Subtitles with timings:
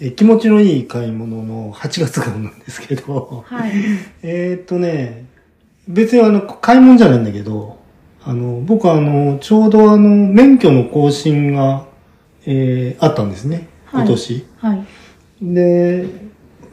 [0.00, 3.72] え気持ちのいい買い物の8月号なんですけど、はい。
[4.22, 5.24] えーっとね、
[5.88, 7.78] 別にあの、買い物じゃないんだけど、
[8.24, 11.86] あの、僕はあの、ちょうどあの、免許の更新が、
[12.46, 13.68] えーあったんですね。
[13.86, 14.46] はい今年。
[14.58, 14.86] はい。
[15.42, 16.06] で、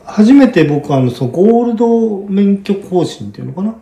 [0.03, 3.75] 初めて僕はあの、そう、ゴールド免許更新っていうのかな？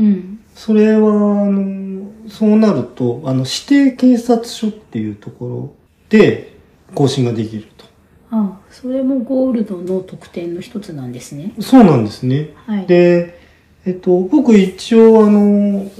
[0.00, 0.40] うん。
[0.54, 5.74] それは、あの、そうなると、あの、指定警察署っていうところ
[6.08, 6.56] で
[6.94, 7.84] 更新ができると。
[8.30, 11.52] ああ、それもゴールドの特典の一つなんですね。
[11.60, 12.50] そうなんですね。
[12.66, 12.86] はい。
[12.86, 13.38] で、
[13.86, 15.90] えっと、僕一応あの、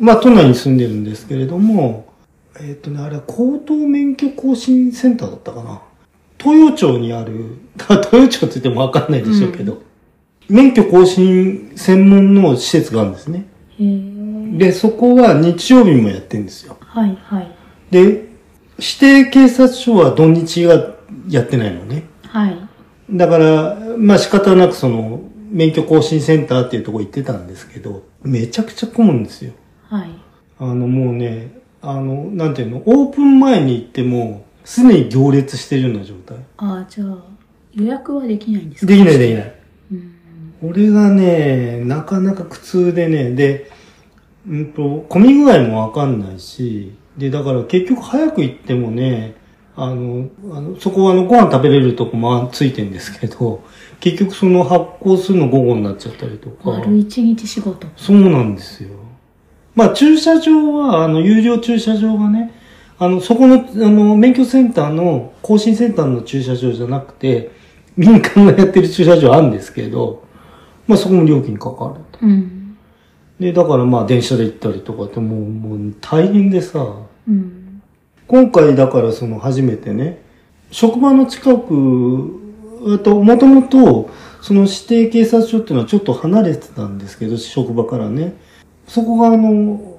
[0.00, 2.06] まあ、都内に住んでるんですけれども、
[2.60, 5.82] えっとね、あれは高等免許更新センターだったかな。
[6.44, 9.82] 豊町にある、 豊町って言ってもわかんないでしょうけど、
[10.48, 13.46] 免許更新専門の施設があるんですね。
[14.58, 16.76] で、そこは日曜日もやってるんですよ。
[16.80, 17.48] はい、はい。
[17.90, 18.00] で、
[18.78, 20.95] 指定警察署は土日が
[21.28, 22.04] やってないのね。
[22.22, 22.56] はい。
[23.10, 29.52] だから、まあ仕方なくその、免許更新センターっていうところ行ってたんですけど、めちゃくちゃ混むんですよ。
[29.84, 30.10] はい。
[30.58, 36.38] あのもうね、あの、なんていうの、オープン前に行っても、すでに行列してるような状態。
[36.56, 37.18] ああ、じゃあ、
[37.74, 38.92] 予約はできないんですか？
[38.92, 39.54] できないできない。
[39.92, 40.14] うん。
[40.70, 43.70] 俺がね、なかなか苦痛でね、で、
[44.48, 49.36] うんと、混み具合もわかんないし、で、だから結局早く行ってもね、
[49.76, 53.62] あの、あのそこはあのご飯食べれるとこもついてんですけど、
[54.00, 56.70] 結局その発行するの午後になっちゃったりとか。
[56.70, 57.86] 丸一日仕事。
[57.96, 58.90] そうなんですよ。
[59.74, 62.52] まあ駐車場は、あの、有料駐車場がね、
[62.98, 67.50] あの、そこの、あの、免許センターの、更新センターの駐車場じゃなくて、
[67.96, 70.24] 民間がやってる駐車場あるんですけど、
[70.86, 72.18] まあそこも料金かかると。
[72.22, 72.78] うん。
[73.38, 76.82] で、だからまあ電車で行ったりとかってもう、もう大変でさ、
[77.28, 77.55] うん。
[78.28, 80.20] 今回だからその初めてね、
[80.70, 82.40] 職場の近く、
[82.94, 84.10] あと、もともと、
[84.42, 88.34] その指定警察署っていうのはちょっと離れてたんですけど、職場からね。
[88.86, 89.96] そこがあの、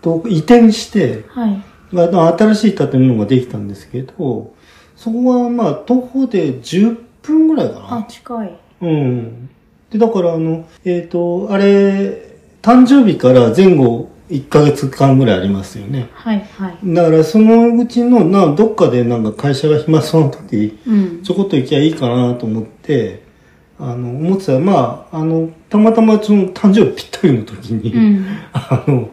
[0.00, 1.62] と移転して、はい。
[1.92, 4.54] 新しい建物ができたんですけど、
[4.96, 8.02] そこはまあ徒歩で10分ぐらいかあ、な。
[8.04, 8.58] 近い。
[8.82, 9.48] うん。
[9.90, 16.08] で、だからあの、えっ、と、あれ、誕生日から前後1ヶ月間ぐらいありますよね。
[16.14, 16.78] はい、はい。
[16.84, 21.22] だからそのうちの、な、どっかでなんか会社が暇そうな時、うん。
[21.22, 23.22] ちょこっと行きゃいいかなと思って、
[23.78, 28.26] あの、思ってたら、まあ、あの、たまたまその誕生日ぴったりの時に、うん。
[28.52, 29.10] あの、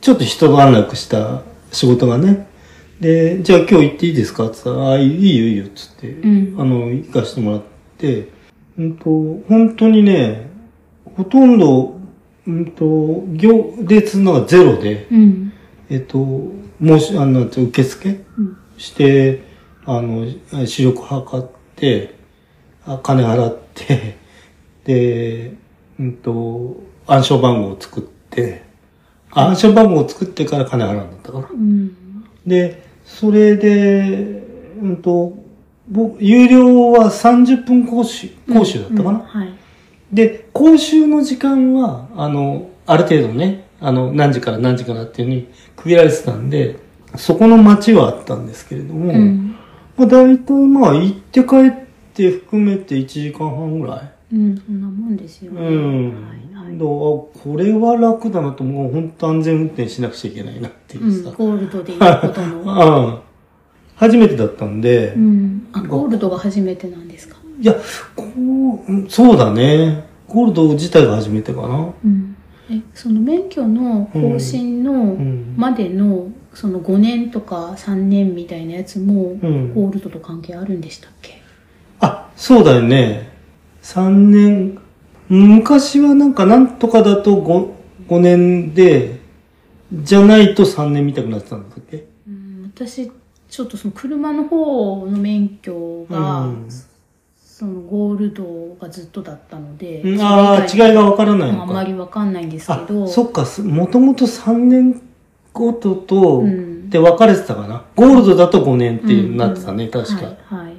[0.00, 2.46] ちょっと人が安楽した仕事がね、
[3.00, 4.46] で、じゃあ今日行っていいですか？
[4.46, 7.62] って言ったら、あ、いいよいいよっつって、うんあの、行かしてもらっ
[7.96, 8.28] て、
[8.78, 9.04] うんと、
[9.48, 10.50] 本当にね、
[11.16, 11.97] ほとんど、
[12.48, 15.52] うんと、行列のがゼロで、うん。
[15.90, 18.56] えっと、もし、あの、受付うん。
[18.78, 19.42] して、
[19.84, 20.26] あの、
[20.66, 22.14] 視力測って、
[22.86, 24.16] あ金払って、
[24.84, 25.52] で、
[26.00, 28.62] うんと、暗証番号を作って、
[29.30, 31.48] 暗証番号を作ってから金払うんだったかな。
[31.52, 31.92] うん。
[32.46, 34.42] で、それで、
[34.82, 35.36] うんと、
[35.86, 39.10] 僕、有料は30分講習、講習だったかな。
[39.10, 39.52] うんはい。
[40.12, 46.76] で、講習の時間は、あの、ある程度ね、あの、何時から何時からっていうふうに区切られてたんで、
[47.16, 49.54] そこの街はあったんですけれども、うん。
[49.96, 51.72] まあ大体まあ行って帰っ
[52.14, 54.12] て含めて1時間半ぐらい。
[54.34, 55.60] うん、そんなもんですよね。
[55.60, 56.04] うん。
[56.06, 56.78] はい、はい。
[56.78, 61.30] これは楽だなと、もう本当安全運転しなくちゃいけないなっていううんさ。
[61.36, 62.62] ゴールドでいうことの。
[62.66, 63.22] あ あ
[63.96, 65.66] 初めてだったんで、うん。
[65.72, 67.37] あ、ゴールドが初めてなんですか？
[67.60, 67.74] いや、
[68.14, 70.06] こううん、そうだね。
[70.28, 71.92] ゴールド自体が初めてかな。
[72.04, 72.36] うん。
[72.70, 81.40] え、その免許の更新のんまでの、その5年とか3年みたいなやつも、うんゴールドと関係あるんでしたっけ？
[82.00, 83.30] あ、そうだよね。
[83.82, 84.78] 3年、
[85.28, 87.72] 昔はなんかなんとかだと 5,
[88.08, 89.20] 5年で、
[89.92, 92.06] じゃないと3年見たくなってたんだっけ？
[92.26, 93.10] うん、私、
[93.48, 96.68] ちょっとその車の方の免許が、うん
[97.58, 101.64] そのゴールドがずっとだったので、うんああ、違いがわからないのか。
[101.64, 105.02] あんまりわかんないんですけあど、そっか、すもともと3年
[105.52, 107.84] ごとと、うんで分かれてたかな。
[107.96, 110.26] ゴールドだと5年ってなってたね、うん確か。
[110.26, 110.76] はい、はい。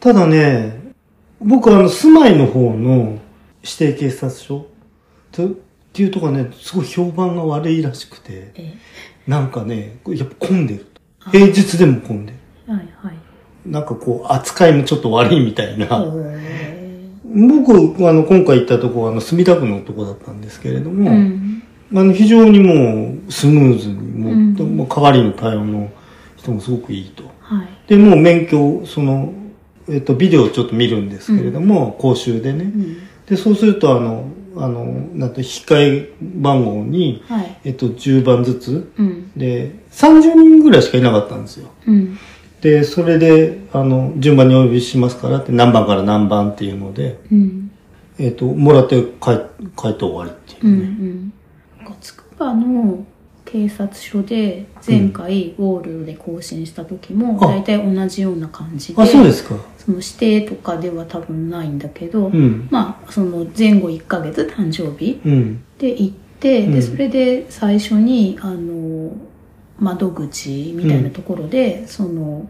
[0.00, 0.92] ただね、
[1.40, 3.20] 僕あの、住まいの方の
[3.62, 4.66] 指定警察署
[5.30, 5.50] とっ
[5.92, 8.74] ていうとこはね、すごい評判が悪いらしくて、え、
[9.28, 10.86] なんかね、やっぱ混んでる
[11.20, 11.30] と。
[11.30, 12.38] 平日でも混んでる。
[12.66, 13.16] はい、はい。
[13.66, 15.86] なんかこう、扱いもちょっと悪いみたいな。
[15.86, 16.82] へ
[17.24, 17.72] 僕、
[18.08, 21.62] あの、今回行ったとこは、あの、墨田区のとこだったんですけれどーも、うん。
[21.94, 25.90] あの、非常にもう、スムーズに、もう、うんもう代わりの対応の
[26.36, 27.24] 人もすごくいいと。
[27.40, 27.68] はい。
[27.88, 29.32] で、もう免許、その、
[29.88, 32.64] えっと、ビデオをちょっと見るんですけれども、講習でね。
[32.64, 34.26] うんで、そうすると、あの、
[34.56, 38.92] あの、なんと、引き換え番号に、はいえっと、10番ずつ。
[38.98, 41.70] うんで、30人ぐらいしかいなかったんですよ。
[42.62, 47.70] うんで、それで、あの、順番にお呼びしますからって、何番から何番っていうので、うん
[48.18, 49.38] えっと、もらって帰、
[49.76, 50.76] 帰って終わりっていうう。
[50.76, 51.32] んうん
[52.00, 53.04] つくばの
[53.44, 59.56] 警察署で前回ウォールで更新した時もあ大体同じような感じであ、そうですか。
[59.76, 62.68] その指定とかでは多分ないんだけど、うん。
[62.70, 65.64] まあその前後1ヶ月誕生日うん。
[65.78, 69.10] で行って、うんでそれで最初にあの
[69.82, 72.48] 窓口みたいなところで、その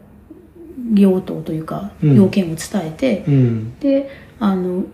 [0.94, 2.56] 用途というかうん要件を伝
[2.87, 3.79] えて、うん。
[3.81, 4.84] であの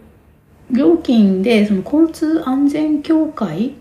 [0.70, 3.74] 料金でその交通安全協会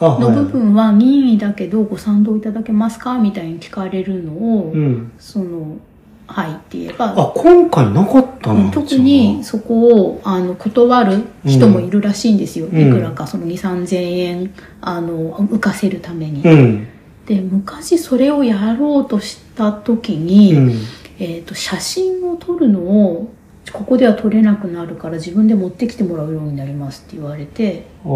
[0.00, 0.44] あ、の部はい。
[0.46, 5.12] 分は任意だけどご賛同いただけますかみたいに聞かれるのを、うん。
[5.18, 5.78] その
[6.26, 8.70] はいって言えばあ、今回なかったな。
[8.70, 16.86] 特にそこをあの断る人もいるらしいんですよ、うんいくらかその2 3 0 0 0円あの浮かせるために、うん。
[17.28, 20.72] で昔それをやろうとした時に、うん。
[21.20, 23.34] えー、と写真を撮るのを
[23.72, 28.08] ここでは撮れなくなるから自分で持ってきてもらうようになりますって言われて、ああ、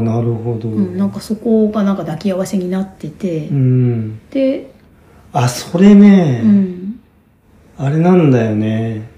[0.00, 0.70] なるほど。
[0.70, 4.20] うん、なんかそこがなんか抱き合わせになってて、うん。
[4.30, 4.72] で、
[5.32, 7.00] あ、それね、うん、
[7.76, 9.10] あれなんだよね。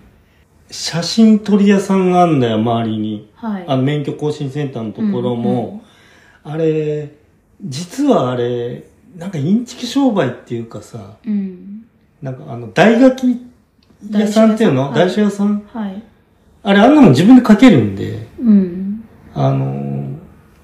[0.69, 3.31] 写真撮り屋さんがあんだよ、周りに。
[3.37, 3.64] はい。
[3.69, 5.85] あの、免許更新センターのところも、
[6.43, 7.12] あれ、
[7.62, 8.82] 実はあれ、
[9.17, 11.87] なんかインチキ商売っていうかさ、うん、うん、
[12.23, 13.41] なんかあの、大書き
[14.11, 14.93] 屋さんっていうの？
[14.93, 15.63] 台大書屋さん？
[15.73, 16.03] はい。
[16.63, 19.05] あれ、あんなもん自分で書けるんで、うん。
[19.35, 20.17] あのー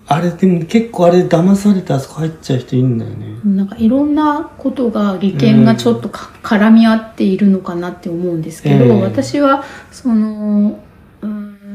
[0.09, 3.39] あれでも結構あれ騙されてあそこ入っちゃう人いるんだよね。
[3.45, 10.77] なんかいろんなことが利権がちょっとか、絡み合っているのかなって思うんですけど、ええ私はその、うん、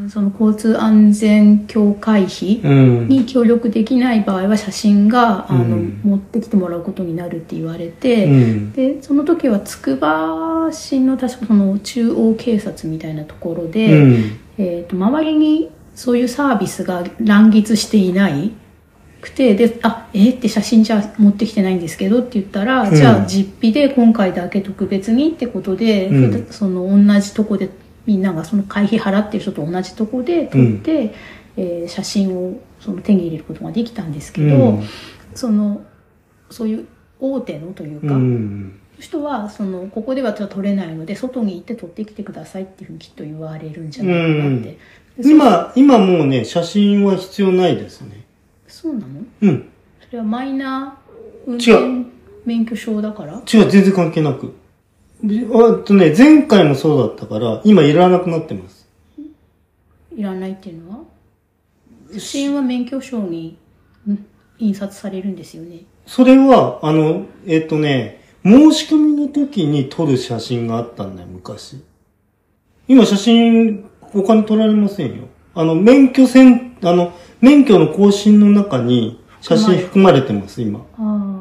[0.10, 3.08] その交通安全協会費うん。
[3.08, 8.72] に協力できない場合は写真があの、うん持ってきてもらうことになるって言われて、うん。
[8.74, 14.40] でその時はつくば市の確かその中央警察みたいなところで、うん。
[14.58, 18.52] えー、と周りにそういうサービスが乱立していない
[19.22, 27.70] くてであえーって写真じゃ持ってきてないんですけどって言ったら、うんじゃあ実費で今回だけ特別にってことで、うんその同じとこで
[28.08, 31.14] みんながその会費払ってる人と同じとこで撮って、
[31.56, 34.84] えー写真をその手に入れることができたんですけど、うん
[35.36, 35.82] その
[36.50, 36.88] そういう
[37.20, 38.80] 大手のといううか、ん。
[39.00, 44.78] 人はそのここでは撮れないので外に行って撮ってきてくださいっていうふうにきっと言われるんじゃないかなって、
[45.24, 48.24] 今、今もうね、写真は必要ないですね。
[48.68, 49.08] そうなの？
[49.42, 49.70] うん。
[50.06, 52.12] それはマイナー運違転
[52.46, 53.34] 免許証だから？
[53.34, 54.54] 違う、全然関係なく。
[55.24, 58.88] であとね、前回もそうだったから、今いらなくなってます。
[60.16, 60.98] いらないっていうのは？
[62.14, 63.58] 写真は免許証に、
[64.08, 64.26] うん
[64.60, 71.84] 印刷されるんですよねそれは、あの、えっ、とね、申し込みの時に撮る写真があったんだよ、昔。
[72.88, 75.28] 今写真、お金取られませんよ。
[75.54, 77.12] あの、免許線、あの、
[77.42, 80.86] 免許の更新の中に写真含まれてます、今。
[80.98, 81.37] あ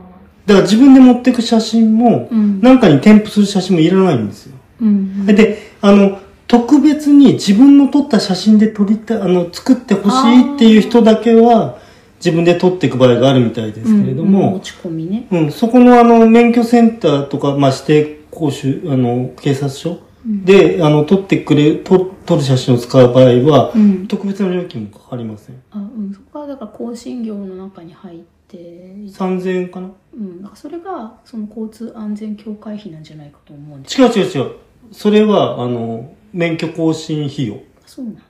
[0.46, 2.28] だから自分で持ってく写真も
[2.60, 4.56] なんかに添付する写真もいらないんですよ。
[4.80, 11.78] うんで、あの、特別に自分の撮った写真で撮りたい、あの、作ってほしいっていう人だけは、
[12.18, 14.32] 自分で撮っていく場合があるみたいですけれどうんうん。
[14.32, 15.26] も、持ち込みね。
[15.30, 24.06] うん、そこのあの、免許センターとか、まあ、指定講習、あの、警察署で、あの、撮ってくれ、撮、撮る写真を使う場合は、うん。
[24.06, 25.56] 特別な料金もかかりません。
[25.72, 29.90] あうんそこはだから更新業の中に入って3000円かな？
[30.14, 34.52] うん、なんかそれがその交通安全協会費なんじゃないかと思うんです違う違う違う。
[34.92, 37.60] それは、あの、免許更新費用。
[37.84, 38.22] そうなんだ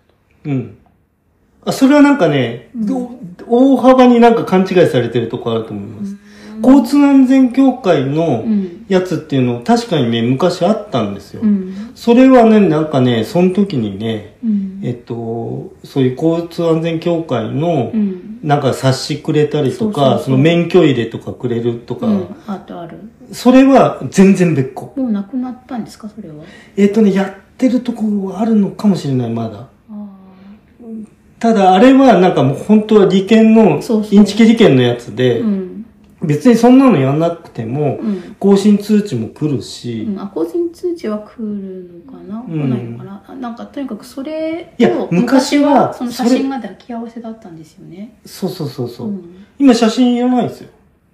[0.47, 0.79] うん。
[1.65, 3.11] あ、それはなんかね、ど
[3.47, 6.17] 大幅になんか勘違いされてるとこあると思います。
[6.63, 11.43] 交通安全協会のうんやつっていうの確かにね、昔あったんですよ。
[11.43, 14.81] うんそれはね、なんかね、その時にね、うん。
[14.85, 18.38] えっと、そういう交通安全協会のう、ん。
[18.43, 22.26] なんか冊子くれたりとか、その免許入れとかくれるとか、うん。
[22.47, 22.99] あとある。
[23.33, 24.93] それは全然別個。
[24.95, 26.35] もうなくなったんですかそれは？
[26.76, 29.67] えっとね、やってるところはあるのかもしれない、まだ。
[29.91, 30.07] あ
[31.38, 35.75] ただ、あれはなんかもう本当は利権の、インチキ利権のやつで、ーうん
[36.23, 38.37] 別にそんなのやんなくても、うん。
[38.39, 42.47] 更新通知も来るし、うん、あ更新通知は来るのかな、ん。
[42.47, 43.25] 来ないのかな？
[43.27, 48.17] あなんかとにかくそれいやと昔はその写真が抱き合わせだったんですよね。
[48.25, 49.45] そうそうそうそう、うん。
[49.59, 50.71] 今写真いらないですよ。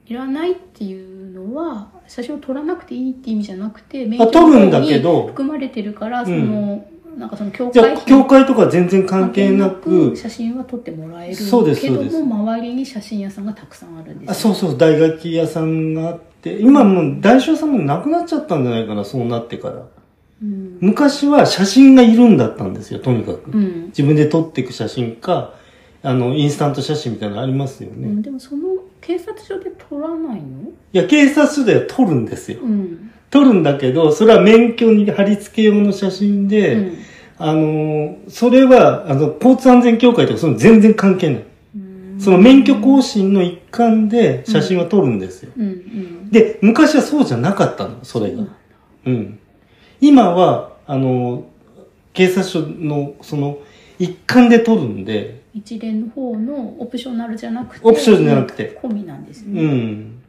[0.07, 5.23] いらないっていうののは写真を撮らなくていいって意味じゃなくて免あ撮るんだけど。
[5.23, 6.27] に含まれてるからん。
[6.27, 19.87] その、なんかその境じゃあ、界線教会とか全然関係なく、写真は撮ってもらえるそうですけども周りに写真屋さんがたくさんあるんですよあそうそう、大楽器屋さんがあって、今もう大将さんもなくなっちゃったんじゃないかな、そうなってから。
[20.43, 23.51] うん、昔は写真がいるんだったんですよ、とにかく。
[23.53, 25.55] うん自分で撮っていく写真か、
[26.03, 28.09] あの、インスタント写真みたいなのありますよね。
[28.09, 28.63] いうん、でもその
[29.01, 30.71] 警察署で撮らないの？
[30.91, 32.59] や、警察署では撮るんですよ。
[32.61, 36.99] うん、撮るんだけど、それは免許に貼り付け用の写真で、うん
[37.39, 41.45] あの、それは、あの、交通安全協会とかその全然関係ない。
[41.75, 45.51] うんその免許更新の一環で写真は撮るんですよ。
[45.57, 48.45] うんうんで、昔はそうじゃなかったの、それが。
[49.07, 49.39] うん。
[50.01, 51.47] 今は、あの、
[52.13, 53.59] 警察署の、その、
[53.99, 60.22] 一環で撮るんで、一連の方のオプショナルじゃなくてオプショナルじゃなくて込みなんですうね、ん。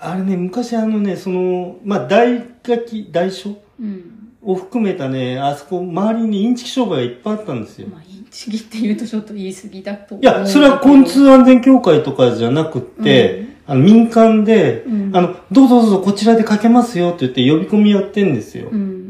[0.00, 7.88] あれね、昔あのね、その、まあ、大垣、大所うんを含めたね、あそこ、周りにインチキ商売がいっぱいあったんですよ。
[7.88, 18.70] まあインチキって言うとちょっと言い過ぎだと思いや、それは交通安全協会とかじゃなくって、あの民間で、うんあの、どうぞどうぞこちらでかけますよって言って呼び込みやってんですよ。
[18.70, 19.00] うんうん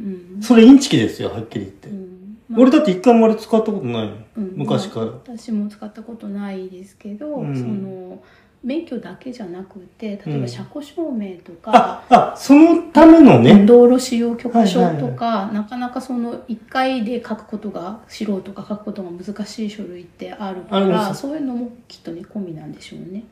[0.42, 1.88] それインチキですよ、はっきり言って。
[1.90, 4.14] うんまあ俺だって一回もあれ使ったことないの。
[4.38, 5.06] うん昔から。
[5.06, 8.20] まあ私も使ったことないですけど、うんその
[8.62, 23.24] 免許だけじゃなくて例えうんば車庫証明とか、あ、あ、そのためのね、道路使用許可証とか、なかなかその1回で書くことが素人が書くことが難しい書類ってあるからそういうのもきっとね込みなんでしょうね。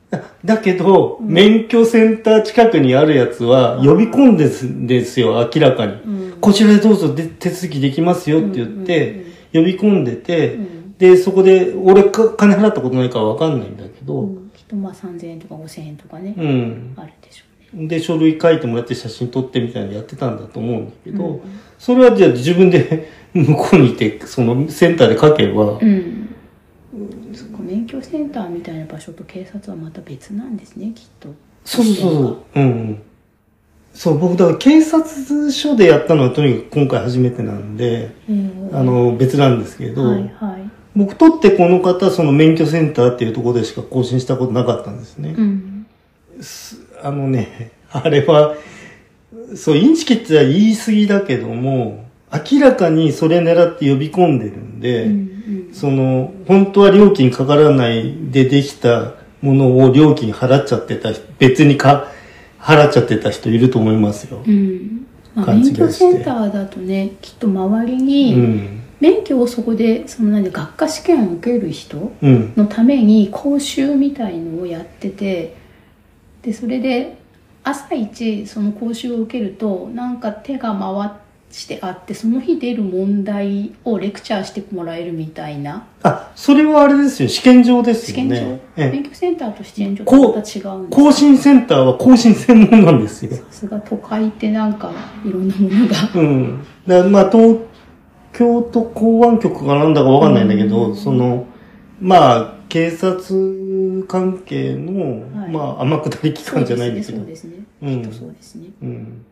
[0.43, 1.27] だけど、うん。
[1.27, 5.93] 免許センター近くにあるやつは呼び込んですんですよ、明らかに。
[5.93, 6.37] うん。
[6.41, 10.61] こちらでどうぞで手続きできますよって言って、呼び込んでて、うん。
[10.63, 14.29] うんで、そこで、俺か金払ったことないからわかんないんだけうど、
[14.69, 16.93] とまあ3000円とか5000円とかね、うん。
[16.95, 17.87] あるでしょうね。
[17.87, 21.41] で、書類書いてもらって写真撮ってみたいなのやってたんだと思うんだけど、うん
[21.79, 26.27] それはじゃあ自分で 向こうにいて、そのセンターで書けば、うん、
[27.31, 31.29] そっか免許センターみたいな場所と警察はまた別なんですねきっと
[31.63, 32.19] そうそうそ
[32.55, 33.01] ううん。
[33.93, 45.35] そう、僕だから警察署でやったのはとにかく今回初めてなんで、えーあの、別なんですけど、はいはい僕とってこの方、その免許センターっていうところでしか更新したことなかったんですね。
[45.37, 45.85] うん
[47.01, 48.55] あのね、 あれは、
[49.55, 52.05] そう、インチキって言い過ぎだけども、
[52.51, 55.29] 明らかにそれ狙って呼び込んでるんで、うんうん
[55.73, 62.07] その、本当は料金かからないでできたものを料金払っちゃってた人、別にか、
[62.59, 64.41] 払っちゃってた人いると思いますよ。
[64.45, 65.05] うん
[65.35, 68.78] まあ、免許センターだとねきっと周りうにん。
[68.99, 72.53] 免許をそこでその何で学科試験を受ける人うん。
[72.55, 75.55] のために講習みたいのをやってて
[76.41, 77.17] でそれで
[77.63, 81.11] 朝一その講習を受けるとなんか手が回
[81.51, 87.27] してあってその日出る問題をレクチャーしてもらえるみたいなあ、それはあれですよ。
[87.29, 88.59] 試験場ですよ試験場、
[88.91, 93.35] 免許センターと試験場とこうまた違うんです更新センターは更新専門なんですよ。
[93.35, 94.91] さすが都会ってなんか
[95.25, 96.65] いろんなものがうん。
[96.87, 97.57] だまあ、東
[98.39, 101.45] 京都公安局かなんだかわかんないんだけど、うんその、
[101.99, 107.27] まあ、警察関係の、はいまあ、天下り機関じゃないんですけどそう。
[107.27, 109.25] ですねうんきっとそうですね、うん。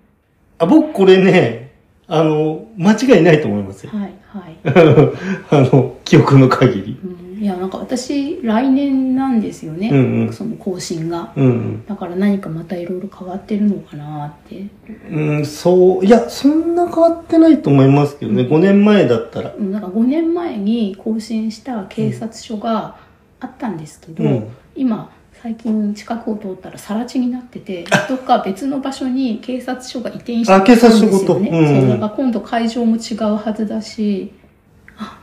[0.58, 1.72] あ、僕これね、
[2.10, 3.94] あの、間違いないと思いますよ。
[3.94, 4.58] はいはい、
[5.52, 7.00] あの、記憶の限り。
[7.02, 7.17] うん、い
[7.48, 10.34] やなんか私来年なんですよね、うんうん。
[10.34, 11.34] その更新が。
[11.36, 11.86] うん。
[11.86, 14.66] だから何かまたいろいろ変わってるのかなって。
[15.10, 19.54] うん、そう、いや、そんな変わってないと思いますけどね、5年前だったら。
[19.58, 22.98] うんなんか5年前に更新した警察署が
[23.40, 24.48] あったんですけど、うん。
[24.76, 25.12] 今
[25.42, 31.60] 最近近くを通ったら更地になってて どっか別の場所に警察署が移転してあ警察署んですよね、ごと。
[31.60, 31.68] うん。
[31.68, 34.47] そうだから今度会場も違うはずだしあ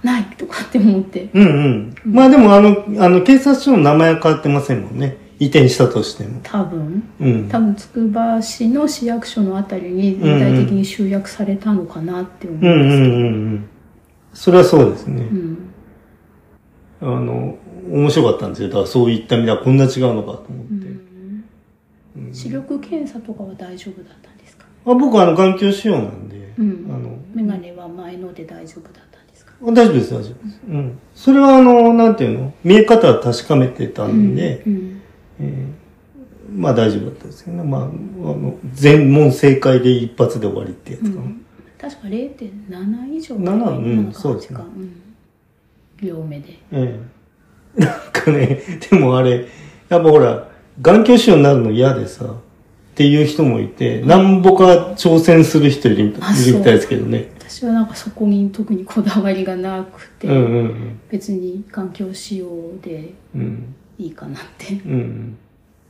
[0.02, 1.94] ないとかって思ってうんうん。
[2.04, 5.16] まあでもあの、あの、警察署の名前は変わってませんもんね。
[5.40, 6.40] 移転したとしても。
[6.42, 7.48] 多分うん。
[7.48, 13.68] 多分つくば市の市役所のあたりに全体的に集約されたのかなって思うんうんうんですけど、うんうん。
[14.32, 15.22] それはそうですね。
[15.22, 15.58] うん
[17.00, 17.58] あの、
[17.90, 18.68] 面白かったんですよ。
[18.68, 20.72] だからそういった意味ではこんな違うのかと思って。
[20.72, 21.04] うん
[22.32, 24.66] 視力検査とかは大丈夫だったんですか？
[24.86, 29.00] あ僕はあの、眼鏡仕様なんで、うんあの、メガネは前ので大丈夫だ
[29.72, 30.60] 大丈夫です、大丈夫です。
[30.68, 30.98] うん。
[31.14, 32.54] それはあの、なんていうの？
[32.64, 35.00] 見え方は確かめてたんで、うん
[35.40, 35.84] えー
[36.56, 37.64] まあ大丈夫だったですけどね。
[37.64, 41.14] まあ、あの、全問正解で一発で終わりってやつかな。
[41.16, 41.40] うん
[41.80, 45.02] 確か0.7以上7うんなんかそうですね8かうん
[46.00, 47.00] 両目でえ
[47.76, 47.80] え。
[47.80, 49.46] なんかね、でもあれ、
[49.88, 50.48] やっぱほら、
[50.80, 52.28] 眼鏡仕様になるの嫌でさ、っ
[52.94, 57.30] ていう人もいて、なんぼか挑戦する人いるみたいですけどね。
[57.54, 62.48] 私はなんかそこに特にこだわりがなくて、うんうん別に環境仕様
[62.82, 63.40] でうん。
[63.40, 63.74] うん。
[63.96, 64.74] いいかなって。
[64.74, 65.38] うん。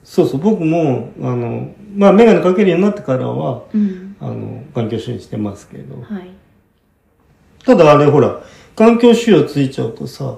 [0.03, 4.15] そうそう、僕も、あの、まあ、メガネかけるようになってからは、うん。
[4.21, 6.03] あの、環境臭にしてますけど。
[6.03, 6.29] はい。
[7.65, 8.43] ただあれほら、
[8.77, 10.37] 環境臭用ついちゃうとさ、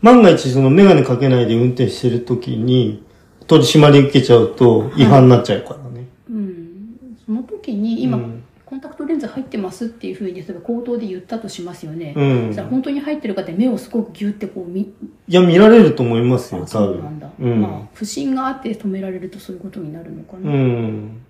[0.00, 3.04] 万が一そのメガネかけないで運転してる時に、
[3.48, 6.06] 取り締まり受けちゃうと違反になっちゃうからね。
[6.30, 7.18] うん。
[7.26, 12.12] その時に今、うんコンタクトレンズ入ってますっていうふうに例えば口頭で言ったとしますよね。
[12.14, 14.88] うんそ本当に入ってるかって目をすごくギュってこう見、い
[15.28, 16.94] や、見られると思いますよ、あ多分。
[16.94, 17.30] そうなんだ。
[17.40, 17.62] うん。
[17.62, 20.52] まあ、不審があって止められるとそういうことになるのかな。
[20.52, 21.22] うん。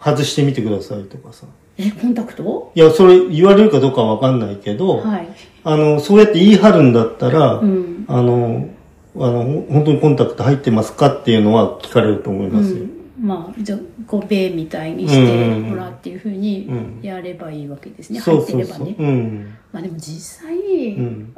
[0.00, 1.46] 外してみてくださいとかさ。
[1.76, 2.72] え、コンタクト？
[2.74, 5.28] いや、それ言われるかどうかわかんないけど、はい。
[5.64, 8.04] あの、そうやって言い張るんだったら、うん。
[8.08, 8.68] あの、
[9.16, 12.76] あの、ほ本当にコンタクト入ってますかっていうのは聞かれると思いますよ。
[12.76, 18.56] うん、まあじゃあこう米みたいにしてうんほらっていうふうにうんやればいいわけですね、入って。
[18.56, 19.54] ればねうん。
[19.72, 20.56] まあでも実際、
[20.94, 21.34] うん。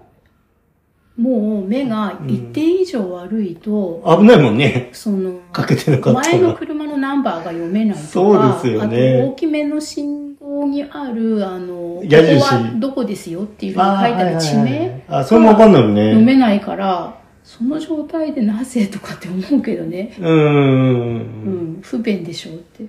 [1.18, 4.88] もう目が一定以上悪いと、危ないもんね。
[4.92, 6.54] そのかけてなかった前のら。
[6.54, 16.22] 車のナンバーが読めないとかそうですよねあと大きめの信号にあるあのここはどこですよっていうふうに書いてある地名あ、それもわかんないもん読ね。
[16.22, 17.19] めないから
[17.50, 20.24] その状態でなぜとかって思うけどね、うー。
[20.24, 22.86] うんん、不便でしょうって、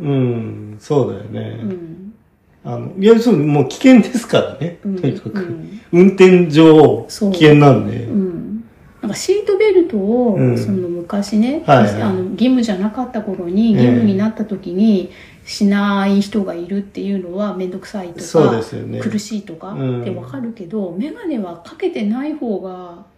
[0.00, 0.76] うん。
[0.80, 1.60] そうだよね。
[1.62, 2.14] うん
[2.62, 4.78] あの、いや、そう、もう危険ですからね。
[4.84, 5.38] うんとにかく。
[5.38, 8.04] うん運転上、危険なんで。
[8.04, 8.64] うん、
[9.02, 15.10] なんかシートベルトを、うんその昔ね、はいはいあの義務じゃなかった頃に義務になった時に
[15.44, 19.00] しない人がいるっていうのは面倒くさいとか、ね。
[19.00, 23.09] 苦しいとかうんってわかるけど、眼鏡はかけてない方が、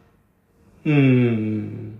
[0.84, 1.98] うん。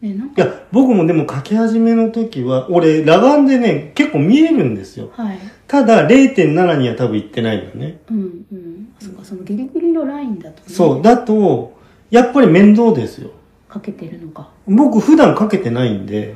[0.00, 5.10] ね、なんかいや、僕もでもかけ始めの時は、俺、裸眼でね、結構見えるんですよ。
[5.12, 7.98] はいただ、0.7には多分行ってないのね。
[8.08, 8.18] うん
[8.52, 11.02] うんあそうかそのギリギリのラインだと、ね、そう。
[11.02, 11.76] だと、
[12.10, 13.30] やっぱり面倒ですよ。
[13.68, 16.34] かけてるのか僕、普段かけてないんで、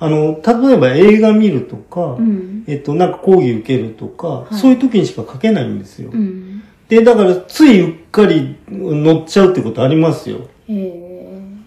[0.00, 6.10] ああの、例えば映画見るとか、あうんえっと、なんか講義受けるとか、いそういう時にしかかけないんですよ。
[6.12, 10.48] うんで、だから、ついうっかり乗っちゃうってことありますよ。
[10.68, 10.72] え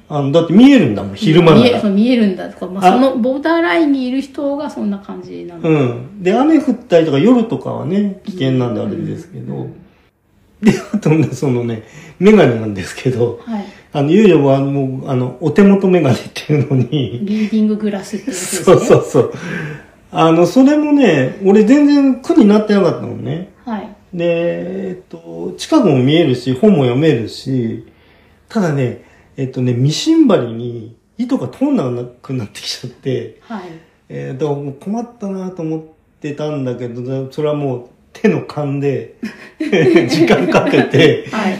[0.09, 1.63] あの、だって見えるんだもん、ー昼間なら。
[1.63, 6.23] 見えそう見えるんだとか、まあ、あそのボーダーラインにいる人がそんな感じなのうん。
[6.23, 9.67] で、雨降ったりとか夜とかはね、危険なんであれですけど。
[10.61, 11.83] で、あとね、そのね、
[12.19, 16.87] メガネなんですけど、はいあの、ゆうよはもう、あの、お手元メガネっていうのに、
[17.25, 19.33] リーディンググラスっていうねそうそうそう。
[20.11, 23.49] あの、それもね、俺全然苦になってなかったのね。
[23.65, 27.85] はいで、えっと、近くも見えるし、本も読めるし、
[28.47, 29.03] ただね、
[29.38, 33.63] えっとね、ミシン針に糸が通んなくなってきちゃって、はい
[34.10, 35.82] えー、だからもう困ったなと思っ
[36.19, 39.15] てたんだけど、それはもう手の勘で
[40.10, 41.60] 時間かけてはい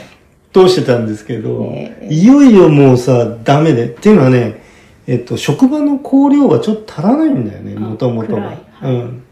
[0.52, 3.84] 通してたんですけど、えいよいよもうさ、ダメで。
[3.84, 4.62] っていうのはね、
[5.06, 8.52] えっと、職場の香料がちょっと足らないんだよね、あもともと暗が。
[8.52, 9.22] いはいうん。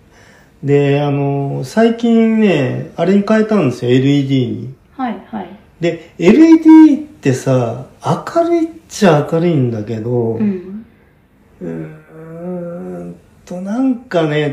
[0.63, 4.75] で、あの、最近ね、あれに変えたんですよ、LED に。
[4.97, 5.49] はいはい
[5.81, 10.87] で、LED ってさ、明るいっちゃ明るいんだけど、うん
[11.61, 11.69] うー
[13.05, 14.53] んと、なんかね、違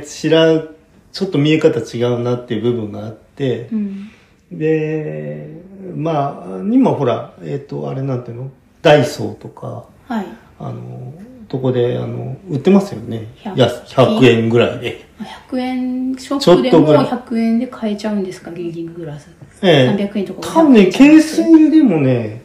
[0.56, 0.70] う、
[1.12, 4.10] ちょっと見え方違うなっていう部分があってう、ん。
[4.52, 5.50] で、
[5.96, 8.52] まあ、今ほら、えっ、と、あれなんていうの？
[8.82, 10.26] ダイソーとか、はい。
[10.60, 11.14] あの、
[11.48, 13.28] とこで、あの、売ってますよね。
[13.44, 15.06] 100や100円ぐらいで。
[15.52, 17.06] 100円ショップでもっとぐらい。
[17.06, 18.50] 100円で買えちゃうんですか？
[18.52, 19.30] リーディンググラス。
[19.62, 19.96] ええ。
[19.96, 22.43] 300円とか多分ね、500円ケース入りでもね、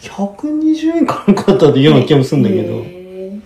[0.00, 3.38] 120円かなんかだったような気もするんだけど、へ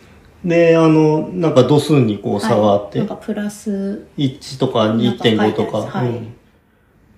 [0.45, 4.07] で、あの、なんか度数にこうー差があって、はいなんかプラス。
[4.19, 6.09] 1とかなんか書いてあ2.5るとか、はい。
[6.09, 6.35] うん。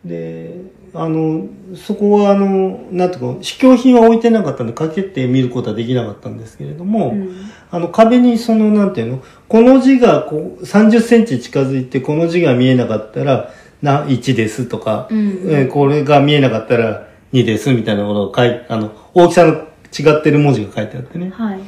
[0.05, 0.61] で、
[0.93, 7.51] あの、そこはあの、なんていうか、試供品は置いてなかったんで、かけて見ることはできなかったんですけれども、うん。
[7.71, 15.29] あの壁にその、なんていうの、この字がこう30センチ近づいて、この字が見えなかったら、な、1ですとか、うん。
[15.49, 21.31] えーこれが見えなかったら2ですみたいなことが書いあの、大きさの違ってる文字が書いてあってね。
[21.31, 21.61] はい。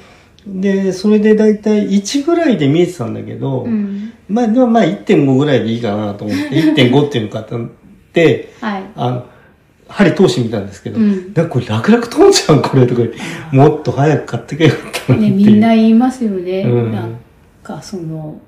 [0.46, 4.12] で、それでだいたい1ぐらいで見えてたんだけど、うん。
[4.28, 7.72] まあ、でもまあ1.5ぐらいでいいかなと思って、 1.5っていうの買ったん
[8.12, 8.82] で、はい。
[8.94, 9.26] あの、
[9.88, 11.32] 針通してみたんですけど、うん。
[11.34, 13.02] なんかこれ楽々通んじゃん、これとか
[13.50, 15.30] もっと早く買ってけよかったなって。
[15.30, 15.30] ね。
[15.30, 16.92] みんな言いますよね、うん。
[16.92, 17.18] なん
[17.64, 18.40] かその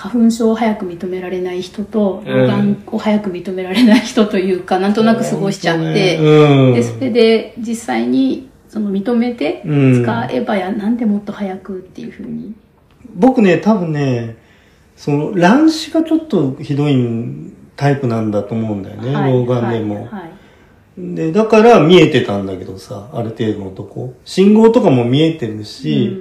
[0.00, 2.34] 花粉症を早く認められない人とうん。
[2.34, 10.02] 老眼を早く認められない人というか、なんとなく過ごしちゃって、うん、でそれで実際にその認めてうん。
[10.02, 12.54] 使えばや、なんでもっと早くっていうふうに。
[13.14, 14.38] 僕ね、多分ね、
[14.96, 19.32] その乱視がちょっとひどいタイプなんだと思うんだよね、はい。
[19.32, 20.04] 老眼でも、はい。
[20.04, 21.14] はい。
[21.14, 24.14] でだから見えてたんだけどさある程度のとこ。
[24.24, 26.16] 信号とかも見えてるし、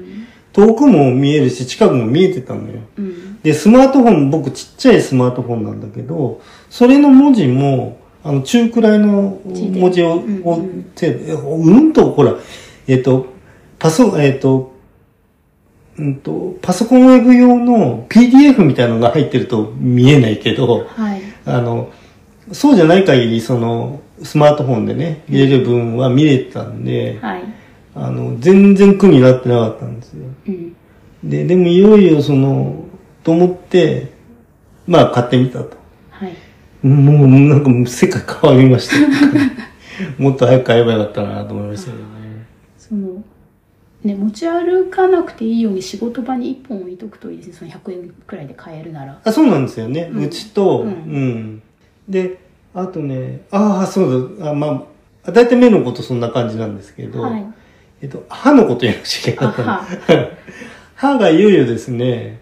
[0.52, 2.80] 遠くも見えるし近くも見えてたのよ。
[2.98, 3.09] うんうん
[3.43, 12.36] でスマートフォン僕ちっちゃいスマートフォンなんだけどそれの文字もあの中くらいの文字をうんうんとほら
[12.88, 13.28] えっ、と
[13.78, 14.73] パソえっ、と
[15.97, 21.21] うんとパソコンウェブ用の PDF みたいなのが入ってると見えないけどはい。
[21.45, 21.91] あの
[22.52, 27.43] そうじゃない限りそのスマートフォンでね入れる分は見れてたんで、はい。
[27.95, 30.25] あの全然苦になってなかったんですよ。
[30.47, 30.75] うん。
[31.23, 32.86] で、でもいよいよその、
[33.23, 34.12] と思って、
[34.88, 35.77] まあ買ってみたと。
[36.10, 36.36] はい。
[36.88, 38.97] もうなんかもう世界変わりました。
[38.97, 39.08] よ。
[40.17, 42.10] もっと早く買えばよかったなと思いましたけどね。
[42.77, 43.23] その
[44.03, 47.53] ね持ち歩かなくていいように仕事場に1本置いとくといいですね。
[47.53, 49.19] その100円くらいで買えるなら。
[49.23, 50.10] あ、そうなんですよね。
[50.13, 50.91] ううんちと、ううん。
[50.91, 51.62] ん、
[52.08, 52.38] で、
[52.73, 54.86] あとね、ああ、そうだ、あま
[55.25, 57.45] あ、大体目のことそんな感じなんですけど、はい。
[58.01, 59.86] えっと、歯のことやらなくちゃいけなかった
[60.95, 61.17] 歯。
[61.19, 62.39] がいよいよですね、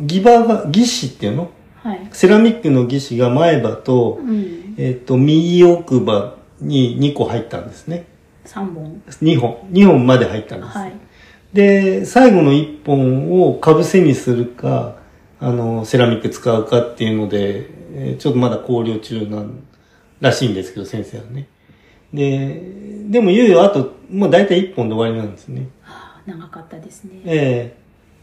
[0.00, 1.50] ギバが、義歯っていうの？
[1.82, 8.06] はいセラミックの義歯が前歯と、うんえっと、右奥歯に2個入ったんですね。
[8.44, 9.56] 3本2本。
[9.70, 10.78] 2本まで入ったんです。
[10.78, 10.92] はい
[11.52, 14.94] で、最後の1本をかぶせにするか、
[15.40, 19.64] あの、セラミック使うかっていうので、えーちょっとまだ考慮中なん
[20.20, 21.48] らしいんですけど、先生はね。
[22.14, 22.62] で、
[23.08, 25.66] でもいよいよあと、もう大体1本で終わりなんですね。
[25.84, 27.74] あー長かったですねえ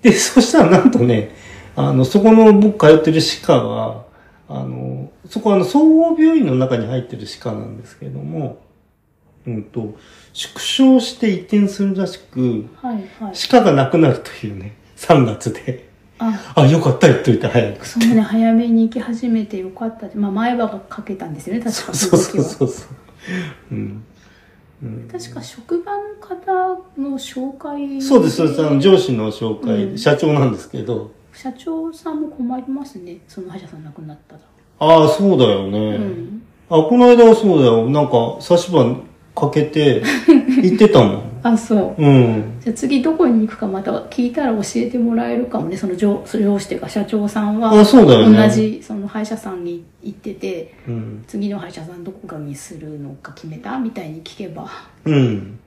[0.04, 1.32] えで、そしたらなんとね、
[1.78, 4.06] あの、そこの僕通ってる歯科は、
[4.50, 8.58] あの、そこはあの、総合病院の中に入ってる歯科なんですけれども、
[9.46, 9.96] うんと、
[10.34, 15.88] 縮小して移転するらしく、はいはい歯科がなくなるというね、3月で。
[16.18, 17.88] ああ、よかった、言っといて早く。
[17.88, 22.88] そんなね早めに行き始めてよかったまあ前歯がかけたんですよね確かそうそうそうそう。
[23.72, 24.04] うん。
[24.82, 26.46] うん確か職場の方
[27.00, 28.66] の紹介そうです、そうです。
[28.66, 34.42] あの、上司の紹介、うん社長なんですけど、社長さんも困りますねその歯医者さん亡くなったら
[34.80, 35.80] ああ、そうだよね。
[35.96, 37.90] うんあ、この間はそうだよ。
[37.90, 39.02] なんか、差し歯
[39.34, 40.04] かけて、
[40.62, 41.22] 行ってたもん。
[41.44, 42.58] あそううん。
[42.60, 48.48] じゃあ次どこに行くかまた聞いたら教えてもらえるかもねその上上司というか社長さんはあ、そうだよね。
[48.48, 48.54] 同。
[48.54, 51.24] じその歯医者さんに行っててうん。
[51.26, 54.68] 次の歯医者さんどこかにするのか決めたみたいに聞けば、
[55.06, 55.60] うん。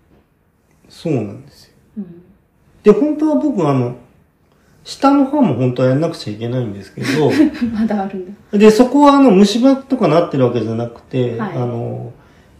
[0.88, 1.70] そうなんですよ。
[1.98, 2.22] うん、
[2.82, 3.94] で、本当は僕、あの、
[4.84, 7.30] 下の歯も本当はやんなくちゃいけないんですけど、
[7.72, 8.58] まだあるんだ。
[8.58, 11.52] で、そこはあの、虫歯とかなってるわけじゃなくて、はい。
[11.54, 12.12] あの、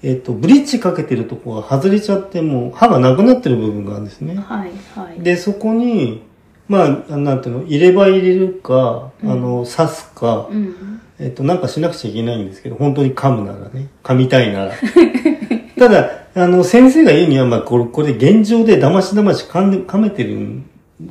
[0.03, 4.37] えっ、と、ブリッジかけてるとこが外れちゃって、もう歯がなくなってる部分があるんですね。
[4.37, 5.23] はいはい。
[5.23, 6.23] で、そこに、
[6.69, 10.75] まあ、なんていうの、入れ歯入れるか、あの、刺すか、うん。
[11.19, 14.73] えっと、なんかしなくちゃいけないんですけど、本当に噛むならね、噛みたいなら。
[15.79, 20.65] ただ、あの、先生が言うには、まあ、これ、これ現状でだましだまし噛んで、噛めてるん、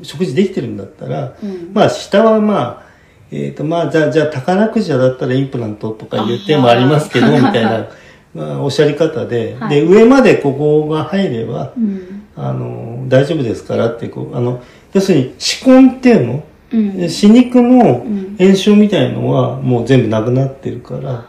[0.04, 1.71] 食事できてるんだったら、うん。
[1.73, 2.89] まあ、下はまあ、
[3.32, 7.88] えっ、と、まあ、じゃあ、じゃあ、宝くじだったらインプラントとか言ってもありますけど、みたいな、
[8.34, 9.75] まあ、おっしゃり方で、はい。
[9.75, 12.23] で、上までここが入れば、うん。
[12.36, 14.62] あの、大丈夫ですからって、こう、あの、
[14.93, 17.10] 要するに、歯根っていうの、うん。
[17.10, 18.36] 歯肉のうん。
[18.38, 21.25] 炎症みたいのはもう全部なくなってるから、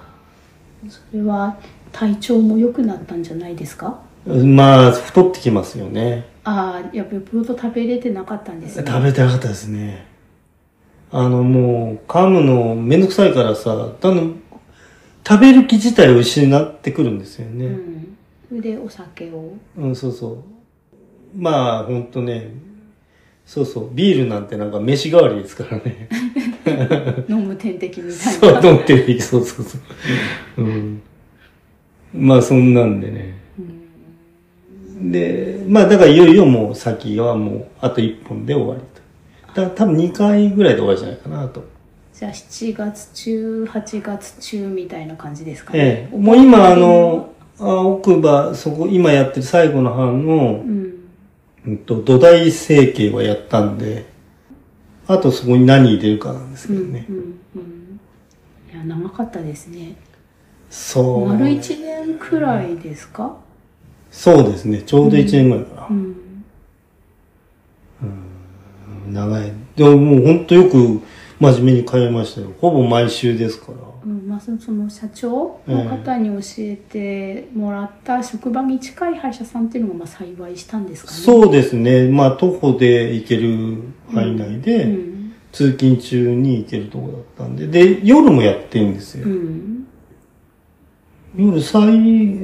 [0.89, 1.57] それは
[1.93, 3.99] 体調も良くなったんじゃないですか？
[4.27, 6.27] まあ、太ってきますよね。
[6.45, 10.07] ああやっぱよっぽど食べれてなかったんですね食べてなかったですね。
[11.13, 14.41] あの、もう、噛むのめんどくさいからさ、だんだん
[15.27, 17.67] 食べる気自体を失ってくるんですよね。
[17.67, 18.17] うん
[18.49, 20.43] それでお酒をうん、そうそう。
[21.37, 22.51] まあ、ほんとね、
[23.47, 26.09] そうそう、ビールなんてなんか飯代わりですからね。
[27.29, 29.79] 飲む点滴みたいそう、な飲ってる時、そうそうそ
[30.59, 30.63] う。
[30.63, 31.03] うん。
[32.13, 33.40] まあ、そんなんでね。
[35.01, 38.81] で、まあ、だからいよいよもう先はもう、あと1本で終わり
[39.55, 39.63] と。
[39.63, 41.65] だ多分2回ぐらいで終わりじゃないかなと。
[42.13, 46.17] じゃあ7月中8月中みたいな感じですかねええ。
[46.17, 50.17] もう今、あの、あ奥歯、そこ、今やってる最後の歯のう、
[50.71, 50.95] ん
[51.67, 54.07] うんと、土台成形はやったんで、
[55.07, 57.07] あとそこに何入れるかなんですうんけどね。
[57.09, 58.01] うんうん
[58.73, 59.97] いや長かったですね
[60.71, 61.29] そう。
[61.29, 63.37] 丸1年くらいですか？
[64.11, 64.83] そうですね。
[64.83, 65.87] ちょうど1年ぐらいかな。
[65.91, 66.17] うん
[69.13, 69.53] 長い。
[69.77, 71.01] でももう本当よく
[71.41, 72.53] 真面目に通いましたよ。
[72.61, 73.79] ほぼ毎週ですから。
[74.05, 81.17] うんまあ、その社長の方に教えてもらった職場に近い歯医者さんっていうのがまあ幸いしたんですかね。
[81.19, 82.09] そうですね。
[82.09, 83.79] まあ徒歩で行ける
[84.13, 85.11] 範囲内で、うん
[85.53, 89.27] 通勤中に行けるとこだったんで、で、夜もやってるんですよ。
[89.27, 89.87] うん
[91.37, 91.83] 夜最、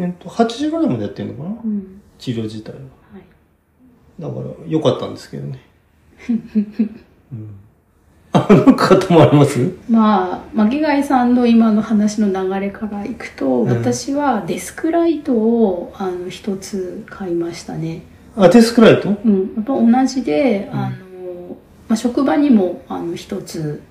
[0.01, 1.57] えっと、8時ぐらいまでやってるのかな？
[1.65, 2.01] うん。
[2.19, 2.79] 治療自体は。
[2.79, 2.83] は
[3.19, 3.23] い。
[4.21, 5.61] だから、良かったんですけどね。
[6.29, 6.33] う
[7.35, 7.55] ん、
[8.33, 9.77] あの方もあります？
[9.89, 13.65] まあ巻貝さんの今の話の流れからいくと、ん。
[13.67, 18.03] 私はデスクライトをあの一つ買いましたね。
[18.37, 19.09] あ、デスクライト？
[19.25, 21.57] うん、やっぱ同じで、あの、
[21.89, 23.83] まあ、職場にもあの一つ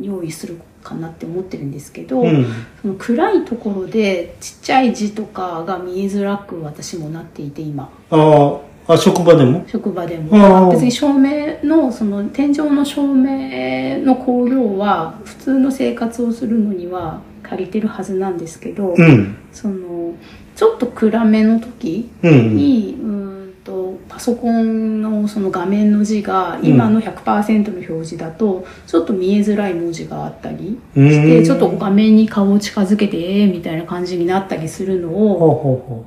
[0.00, 2.46] 用意するかなって思ってるんですけど、うん。
[2.80, 9.64] その暗いところでちっちゃい字とかが見えづらく私もなっていて今ああ、職場でも？
[9.68, 19.36] 職場であもー別に照明のその天井の照明の光量は普通の生活をするのには借りてるはずなんですけど、うん。
[19.52, 20.14] その
[20.56, 22.56] ちょっと暗めの時うん。
[22.56, 23.21] に、うーんと
[24.12, 36.04] パソコンのその画面の字が今の100%の表示だとちょっと見えづらい文字があったりうんしてちょっと画面に顔を近づけてえーみたいな感じになったりするのを